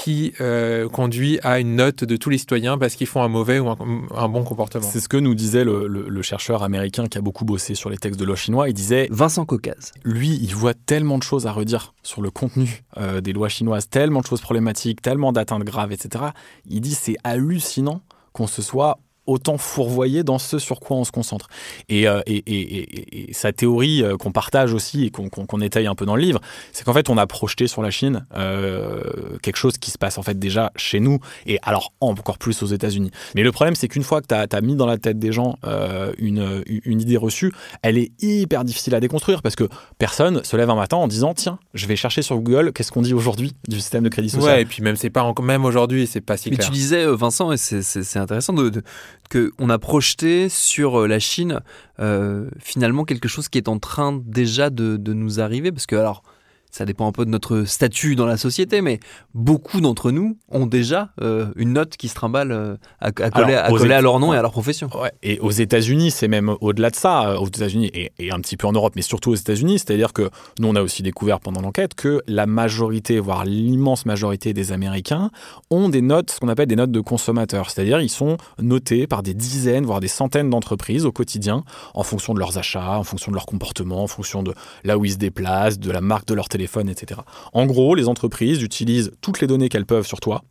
qui 0.04 0.34
euh, 0.40 0.88
conduit 0.88 1.40
à 1.44 1.60
une 1.60 1.76
note 1.76 2.04
de 2.04 2.16
tous 2.16 2.30
les 2.30 2.38
citoyens 2.38 2.78
parce 2.78 2.96
qu'ils 2.96 3.08
font 3.08 3.22
un 3.22 3.28
mauvais 3.28 3.60
ou 3.60 3.70
un, 3.70 3.78
un 4.16 4.30
bon 4.30 4.44
comportement. 4.44 4.88
C'est 4.88 5.00
ce 5.02 5.10
que 5.10 5.18
nous 5.18 5.36
disait 5.36 5.64
le, 5.64 5.88
le- 5.88 6.08
le 6.08 6.22
chercheur 6.22 6.64
américain 6.64 7.08
qui 7.08 7.18
a 7.18 7.22
beaucoup 7.22 7.44
bossé 7.46 7.76
sur 7.76 7.90
les 7.90 7.98
textes 7.98 8.20
de 8.20 8.26
lois 8.26 8.36
chinois. 8.38 8.70
Il 8.70 8.74
disait, 8.74 9.08
Vincent 9.12 9.46
Caucase. 9.46 9.92
lui, 10.04 10.40
il 10.42 10.56
voit 10.56 10.74
tellement 10.74 11.18
de 11.18 11.24
choses 11.24 11.48
à 11.48 11.52
redire 11.52 11.94
sur 12.04 12.22
le 12.22 12.32
contenu 12.32 12.84
euh, 12.98 13.20
des 13.22 13.34
lois 13.34 13.50
chinoises, 13.50 13.90
tellement 13.90 14.22
de 14.22 14.26
choses 14.26 14.42
problématiques, 14.42 15.02
tellement 15.02 15.32
d'atteintes 15.34 15.64
graves, 15.66 15.92
etc. 15.92 16.26
Il 16.68 16.82
dit 16.82 16.94
c'est 16.96 17.18
hallucinant 17.24 18.02
qu'on 18.32 18.48
se 18.48 18.62
soit 18.62 19.00
autant 19.30 19.58
fourvoyé 19.58 20.24
dans 20.24 20.40
ce 20.40 20.60
sur 20.60 20.80
quoi 20.80 20.98
on 20.98 21.04
se 21.04 21.12
concentre. 21.12 21.48
Et, 21.88 22.08
euh, 22.08 22.22
et, 22.26 22.38
et- 22.38 22.80
et- 22.80 23.30
et 23.30 23.34
sa 23.34 23.52
théorie 23.52 24.04
euh, 24.04 24.18
qu'on 24.18 24.32
partage 24.32 24.74
aussi 24.74 25.06
et 25.06 25.10
qu'on 25.12 25.30
qu'on 25.30 25.62
étaye 25.62 25.88
un 25.88 25.96
peu 25.96 26.06
dans 26.06 26.16
le 26.16 26.22
livre, 26.22 26.40
c'est 26.74 26.84
qu'en 26.84 26.94
fait 26.94 27.10
on 27.10 27.18
a 27.18 27.28
projeté 27.28 27.68
sur 27.68 27.82
la 27.82 27.92
Chine 27.92 28.26
euh, 28.36 29.38
quelque 29.42 29.58
chose 29.58 29.78
qui 29.78 29.92
se 29.92 29.98
passe 29.98 30.18
en 30.18 30.24
fait 30.24 30.38
déjà 30.38 30.72
chez 30.76 31.00
nous 31.00 31.20
et 31.46 31.60
alors 31.64 31.94
encore 32.02 32.38
plus 32.38 32.62
aux 32.64 32.68
États-Unis. 32.68 33.12
Mais 33.36 33.44
le 33.44 33.52
problème 33.52 33.76
c'est 33.76 33.88
qu'une 33.88 34.04
fois 34.04 34.22
que 34.22 34.28
tu 34.28 34.36
as, 34.36 34.62
mis 34.62 34.76
dans 34.76 34.86
la 34.88 34.98
tête 34.98 35.20
des 35.20 35.32
gens 35.32 35.58
euh, 35.66 36.12
une, 36.18 36.64
une 36.68 37.02
idée 37.02 37.18
reçue, 37.18 37.54
elle 37.82 37.98
est 37.98 38.12
hyper 38.22 38.64
difficile 38.66 38.96
à 38.96 39.00
déconstruire 39.00 39.42
parce 39.42 39.56
que 39.56 39.68
personne 39.98 40.44
se 40.44 40.58
lève 40.58 40.70
un 40.70 40.76
matin 40.76 40.98
en 40.98 41.08
disant 41.08 41.34
tiens 41.34 41.60
je 41.74 41.86
vais 41.88 41.96
chercher 41.96 42.22
sur 42.22 42.38
Google 42.40 42.72
qu'est-ce 42.74 42.92
qu'on 42.92 43.02
dit 43.02 43.14
aujourd'hui 43.14 43.54
du 43.68 43.80
système 43.80 44.04
de 44.04 44.10
crédit 44.10 44.30
social. 44.30 44.56
Ouais, 44.56 44.62
et 44.64 44.66
puis 44.66 44.82
même 44.84 44.96
c'est 44.96 45.10
pas 45.10 45.32
même 45.42 45.66
aujourd'hui, 45.66 46.08
c'est 46.08 46.22
pas 46.22 46.38
si 46.38 46.50
Mais 46.50 46.56
clair. 46.58 46.68
tu 46.68 46.74
disais, 46.74 47.06
Vincent, 47.06 47.52
et 47.52 47.58
c'est- 47.58 48.18
intéressant, 48.18 48.54
de, 48.54 48.70
de- 48.70 48.82
que 49.30 49.52
on 49.60 49.70
a 49.70 49.80
projeté 49.80 50.50
sur 50.50 51.02
euh, 51.02 51.08
la 51.08 51.20
Chine 51.20 51.62
euh, 52.00 52.50
finalement 52.60 53.06
quelque 53.06 53.28
chose 53.28 53.50
qui 53.50 53.58
est 53.58 53.68
en 53.68 53.80
train 53.80 54.22
déjà 54.26 54.70
de, 54.70 54.98
de 54.98 55.14
nous 55.14 55.40
arriver, 55.40 55.72
parce 55.72 55.86
que 55.86 55.96
alors 55.96 56.24
ça 56.72 56.86
dépend 56.86 57.08
un 57.08 57.12
peu 57.12 57.26
de 57.26 57.30
notre 57.30 57.64
statut 57.64 58.16
dans 58.16 58.26
la 58.26 58.38
société, 58.38 58.82
mais 58.82 59.00
beaucoup 59.34 59.82
d'entre 59.82 60.12
nous 60.12 60.38
ont 60.50 60.66
déjà 60.66 61.10
euh, 61.22 61.48
une 61.56 61.74
note 61.74 61.98
qui 61.98 62.08
se 62.08 62.16
trimballe 62.16 62.52
euh, 62.52 62.76
à, 63.00 63.08
à 63.08 63.12
coller, 63.12 63.56
Alors, 63.56 63.76
à, 63.76 63.78
coller 63.80 64.02
leur 64.02 64.20
nom 64.20 64.34
et 64.34 64.38
à 64.38 64.42
leur 64.42 64.52
profession. 64.52 64.90
Ouais, 65.00 65.12
et 65.24 65.40
aux 65.40 65.52
États-Unis, 65.52 66.12
c'est 66.12 66.28
même 66.28 66.56
au-delà 66.62 66.90
de 66.90 66.96
ça, 66.96 67.30
euh, 67.30 67.38
aux 67.38 67.48
États-Unis 67.48 67.90
et, 67.94 68.12
et 68.20 68.32
un 68.32 68.40
petit 68.40 68.58
peu 68.58 68.68
en 68.68 68.72
Europe, 68.72 68.94
mais 68.96 69.02
surtout 69.02 69.32
aux 69.32 69.36
États-Unis, 69.36 69.80
c'est-à-dire 69.80 70.14
que 70.14 70.30
nous, 70.60 70.68
on 70.68 70.76
a 70.76 70.82
aussi 70.82 71.04
découvert 71.04 71.40
pendant 71.40 71.62
l'enquête 71.62 71.96
que 71.96 72.22
la 72.28 72.46
majorité, 72.46 73.20
voire 73.20 73.46
l'immense 73.46 74.06
majorité 74.06 74.54
des 74.54 74.72
Américains 74.72 75.32
ont 75.70 75.90
des 75.90 76.02
notes, 76.02 76.32
ce 76.32 76.40
qu'on 76.40 76.50
appelle 76.50 76.68
des 76.68 76.76
notes 76.76 76.92
de 76.92 77.02
consommateurs, 77.02 77.70
c'est-à-dire 77.70 78.02
ils 78.02 78.10
sont 78.10 78.38
notés 78.62 79.08
par 79.08 79.24
des 79.24 79.34
dizaines, 79.34 79.86
voire 79.86 80.00
des 80.00 80.08
centaines 80.08 80.50
d'entreprises 80.50 81.06
au 81.06 81.12
quotidien, 81.12 81.64
en 81.94 82.04
fonction 82.04 82.34
de 82.34 82.40
leurs 82.40 82.58
achats, 82.58 82.98
en 82.98 83.04
fonction 83.04 83.32
de 83.32 83.36
leur 83.36 83.46
comportement, 83.46 84.04
en 84.04 84.08
fonction 84.08 84.44
de 84.44 84.54
là 84.84 84.98
où 84.98 85.06
ils 85.06 85.14
se 85.14 85.18
déplacent, 85.18 85.80
de 85.80 85.92
la 85.92 86.02
marque 86.02 86.28
de 86.28 86.34
leur 86.34 86.48
téléphone, 86.48 86.59
etc. 86.66 87.22
En 87.54 87.66
gros, 87.66 87.96
les 87.96 88.08
entreprises 88.08 88.62
utilisent 88.62 89.12
toutes 89.22 89.42
les 89.42 89.48
données 89.48 89.70
qu'elles 89.70 89.86
peuvent 89.86 90.08
sur 90.08 90.20
toi 90.20 90.44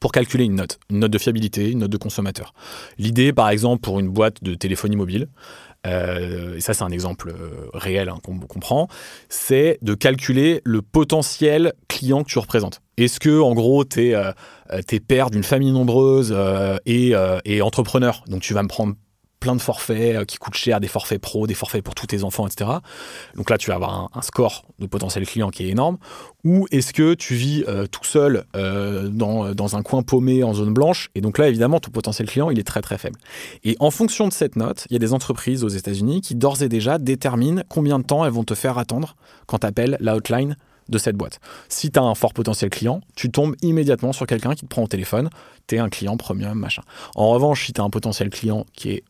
pour 0.00 0.12
calculer 0.12 0.44
une 0.44 0.56
note, 0.56 0.78
une 0.90 0.98
note 0.98 1.10
de 1.10 1.18
fiabilité, 1.18 1.70
une 1.70 1.78
note 1.78 1.90
de 1.90 1.96
consommateur. 1.96 2.52
L'idée, 2.98 3.32
par 3.32 3.48
exemple, 3.48 3.80
pour 3.80 4.00
une 4.00 4.08
boîte 4.08 4.44
de 4.44 4.54
téléphonie 4.54 4.96
mobile, 4.96 5.28
euh, 5.86 6.56
et 6.56 6.60
ça 6.60 6.74
c'est 6.74 6.84
un 6.84 6.90
exemple 6.90 7.30
euh, 7.30 7.68
réel 7.74 8.08
hein, 8.08 8.18
qu'on 8.22 8.38
qu'on 8.38 8.60
prend, 8.60 8.88
c'est 9.28 9.78
de 9.82 9.94
calculer 9.94 10.60
le 10.64 10.82
potentiel 10.82 11.72
client 11.88 12.22
que 12.22 12.28
tu 12.28 12.38
représentes. 12.38 12.80
Est-ce 12.96 13.18
que, 13.18 13.40
en 13.40 13.54
gros, 13.54 13.84
tu 13.84 14.12
es, 14.12 15.00
père 15.00 15.30
d'une 15.30 15.42
famille 15.42 15.72
nombreuse 15.72 16.32
euh, 16.36 16.76
et, 16.86 17.14
euh, 17.14 17.38
et 17.44 17.60
entrepreneur, 17.60 18.22
donc 18.28 18.42
tu 18.42 18.54
vas 18.54 18.62
me 18.62 18.68
prendre 18.68 18.94
plein 19.44 19.54
de 19.54 19.60
forfaits 19.60 20.16
euh, 20.16 20.24
qui 20.24 20.38
coûtent 20.38 20.54
cher, 20.54 20.80
des 20.80 20.88
forfaits 20.88 21.20
pro, 21.20 21.46
des 21.46 21.52
forfaits 21.52 21.84
pour 21.84 21.94
tous 21.94 22.06
tes 22.06 22.24
enfants, 22.24 22.46
etc. 22.46 22.70
Donc 23.36 23.50
là, 23.50 23.58
tu 23.58 23.68
vas 23.68 23.74
avoir 23.74 24.10
un, 24.14 24.22
score 24.22 24.64
de 24.78 24.86
potentiel 24.86 25.26
client 25.26 25.50
qui 25.50 25.66
est 25.66 25.68
énorme. 25.68 25.98
Ou 26.44 26.66
est-ce 26.70 26.94
que 26.94 27.12
tu 27.12 27.34
vis 27.34 27.62
euh, 27.68 27.86
tout 27.86 28.04
seul 28.04 28.44
euh, 28.56 29.08
dans, 29.08 29.54
dans 29.54 29.76
un 29.76 29.82
coin 29.82 30.02
paumé 30.02 30.42
en 30.42 30.54
zone 30.54 30.72
blanche? 30.72 31.10
Et 31.14 31.20
donc 31.20 31.36
là, 31.36 31.48
évidemment, 31.48 31.78
ton 31.78 31.90
potentiel 31.90 32.26
client, 32.26 32.48
il 32.48 32.58
est 32.58 32.66
très 32.66 32.80
très 32.80 32.96
faible. 32.96 33.18
Et 33.64 33.76
en 33.80 33.90
fonction 33.90 34.28
de 34.28 34.32
cette 34.32 34.56
note, 34.56 34.86
il 34.88 34.94
y 34.94 34.96
a 34.96 34.98
des 34.98 35.12
entreprises 35.12 35.62
aux 35.62 35.68
États-Unis 35.68 36.22
qui 36.22 36.34
d'ores 36.34 36.62
et 36.62 36.70
déjà 36.70 36.96
déterminent 36.96 37.64
combien 37.68 37.98
de 37.98 38.04
temps 38.04 38.24
elles 38.24 38.32
vont 38.32 38.44
te 38.44 38.54
faire 38.54 38.78
attendre 38.78 39.14
quand 39.46 39.58
tu 39.58 39.66
appelles 39.66 39.98
l'outline 40.00 40.56
de 40.88 40.98
cette 40.98 41.16
boîte. 41.16 41.38
Si 41.68 41.90
tu 41.90 41.98
as 41.98 42.02
un 42.02 42.14
fort 42.14 42.32
potentiel 42.32 42.70
client, 42.70 43.02
tu 43.14 43.30
tombes 43.30 43.56
immédiatement 43.60 44.12
sur 44.12 44.26
quelqu'un 44.26 44.54
qui 44.54 44.62
te 44.62 44.68
prend 44.68 44.84
au 44.84 44.86
téléphone, 44.86 45.28
tu 45.66 45.76
es 45.76 45.78
un 45.78 45.88
client 45.88 46.16
premium, 46.16 46.58
machin. 46.58 46.82
En 47.14 47.28
revanche, 47.28 47.66
si 47.66 47.72
tu 47.72 47.80
as 47.80 47.84
un 47.84 47.90
potentiel 47.90 48.30
client 48.30 48.64
qui 48.72 48.90
est 48.90 49.04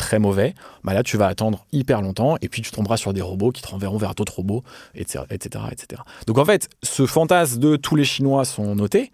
très 0.00 0.18
mauvais, 0.18 0.54
bah 0.82 0.94
là 0.94 1.02
tu 1.02 1.18
vas 1.18 1.26
attendre 1.26 1.66
hyper 1.72 2.00
longtemps 2.00 2.36
et 2.40 2.48
puis 2.48 2.62
tu 2.62 2.70
tomberas 2.70 2.96
sur 2.96 3.12
des 3.12 3.20
robots 3.20 3.52
qui 3.52 3.60
te 3.60 3.68
renverront 3.68 3.98
vers 3.98 4.14
d'autres 4.14 4.36
robots, 4.36 4.64
etc., 4.94 5.24
etc., 5.30 5.64
etc. 5.70 6.02
Donc 6.26 6.38
en 6.38 6.44
fait, 6.44 6.70
ce 6.82 7.04
fantasme 7.04 7.60
de 7.60 7.76
tous 7.76 7.96
les 7.96 8.04
Chinois 8.04 8.46
sont 8.46 8.74
notés, 8.74 9.12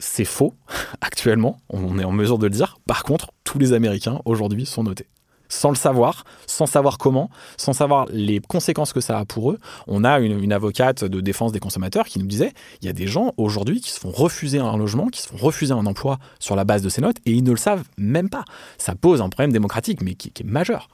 c'est 0.00 0.24
faux 0.24 0.54
actuellement, 1.00 1.60
on 1.68 2.00
est 2.00 2.04
en 2.04 2.10
mesure 2.10 2.38
de 2.38 2.46
le 2.46 2.50
dire. 2.50 2.78
Par 2.86 3.04
contre, 3.04 3.30
tous 3.44 3.60
les 3.60 3.72
Américains 3.72 4.20
aujourd'hui 4.24 4.66
sont 4.66 4.82
notés. 4.82 5.06
Sans 5.52 5.68
le 5.68 5.76
savoir, 5.76 6.24
sans 6.46 6.64
savoir 6.64 6.96
comment, 6.96 7.28
sans 7.58 7.74
savoir 7.74 8.06
les 8.10 8.40
conséquences 8.40 8.94
que 8.94 9.02
ça 9.02 9.18
a 9.18 9.26
pour 9.26 9.50
eux. 9.50 9.58
On 9.86 10.02
a 10.02 10.18
une, 10.18 10.50
avocate 10.50 11.04
de 11.04 11.20
défense 11.20 11.52
des 11.52 11.60
consommateurs 11.60 12.06
qui 12.06 12.18
nous 12.18 12.26
disait 12.26 12.54
il 12.80 12.86
y 12.86 12.88
a 12.88 12.94
des 12.94 13.06
gens 13.06 13.34
aujourd'hui 13.36 13.82
qui 13.82 13.90
se 13.90 14.00
font 14.00 14.10
refuser 14.10 14.60
un 14.60 14.78
logement, 14.78 15.08
qui 15.08 15.20
se 15.20 15.28
font 15.28 15.36
refuser 15.36 15.74
un 15.74 15.84
emploi 15.84 16.18
sur 16.40 16.56
la 16.56 16.64
base 16.64 16.80
de 16.80 16.88
ces 16.88 17.02
notes 17.02 17.18
et 17.26 17.32
ils 17.32 17.44
ne 17.44 17.50
le 17.50 17.58
savent 17.58 17.84
même 17.98 18.30
pas. 18.30 18.46
Ça 18.78 18.94
pose 18.94 19.20
un 19.20 19.28
problème 19.28 19.52
démocratique, 19.52 20.00
mais 20.00 20.14
qui, 20.14 20.28
est 20.28 20.42
majeur. 20.42 20.88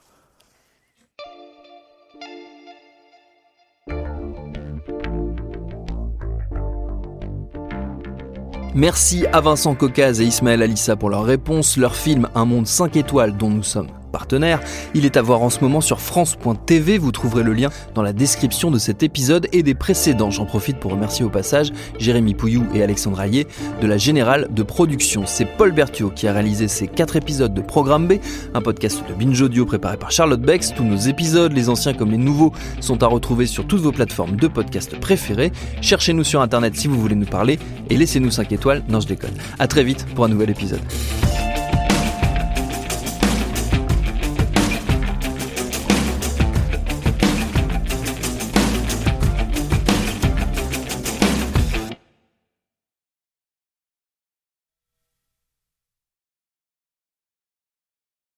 Merci 8.74 9.24
à 9.33 9.40
Vincent 9.40 9.76
Caucase 9.76 10.20
et 10.20 10.24
Ismaël 10.24 10.62
Alissa 10.62 10.96
pour 10.96 11.11
leur 11.11 11.22
réponse. 11.22 11.76
Leur 11.76 11.94
film 11.94 12.28
Un 12.35 12.44
monde 12.44 12.66
5 12.66 12.96
étoiles 12.96 13.37
dont 13.37 13.50
nous 13.50 13.62
sommes 13.62 13.88
partenaires, 14.09 14.61
il 14.94 15.05
est 15.05 15.16
à 15.16 15.23
voir 15.23 15.42
en 15.42 15.51
ce 15.51 15.61
moment 15.61 15.81
sur 15.81 16.01
France.tv. 16.01 16.99
Vous 16.99 17.12
trouverez 17.12 17.42
le 17.42 17.53
lien 17.53 17.71
dans 17.94 18.03
la 18.03 18.12
description 18.12 18.71
de 18.71 18.79
cet 18.79 19.03
épisode 19.03 19.49
et 19.53 19.62
des 19.62 19.75
précédents. 19.75 20.31
J'en 20.31 20.47
profite 20.47 20.79
pour 20.79 20.92
remercier 20.92 21.25
au 21.25 21.29
passage 21.29 21.73
Jérémy 21.99 22.35
Pouillou 22.35 22.66
et 22.75 22.83
Alexandre 22.83 23.21
Aillé 23.21 23.47
de 23.81 23.87
la 23.87 23.99
Générale 23.99 24.49
de 24.51 24.62
Production. 24.62 25.25
C'est 25.27 25.44
Paul 25.44 25.73
Berthiaud 25.73 26.11
qui 26.11 26.27
a 26.29 26.33
réalisé 26.33 26.68
ces 26.68 26.88
quatre 26.88 27.16
épisodes 27.16 27.55
de 27.55 27.61
Programme 27.61 28.07
B, 28.07 28.14
un 28.55 28.61
podcast 28.61 29.03
de 29.09 29.14
Binge 29.14 29.40
Audio 29.40 29.66
préparé 29.66 29.97
par 29.97 30.11
Charlotte 30.11 30.40
Bex. 30.40 30.75
Tous 30.75 30.85
nos 30.85 30.97
épisodes, 30.97 31.53
les 31.53 31.68
anciens 31.68 31.94
comme 31.94 32.11
les 32.11 32.18
nouveaux, 32.18 32.53
sont 32.81 33.03
à 33.03 33.07
retrouver 33.07 33.47
sur 33.47 33.66
toutes 33.66 33.81
vos 33.81 33.92
plateformes 33.92 34.37
de 34.37 34.49
podcast 34.49 34.99
préférées. 34.99 35.53
Cherchez-nous 35.81 36.25
sur 36.25 36.40
internet 36.40 36.77
si 36.77 36.88
vous 36.88 37.01
voulez 37.01 37.14
nous 37.14 37.27
parler 37.27 37.59
et 37.90 37.97
laissez-nous 37.97 38.31
5 38.31 38.53
étoiles. 38.53 38.83
Non, 38.88 39.01
je 39.01 39.09
déconne. 39.09 39.35
À 39.59 39.66
très 39.66 39.85
vite 39.85 40.07
pour 40.14 40.25
un 40.25 40.29
nouvel 40.29 40.51
épisode. 40.51 40.81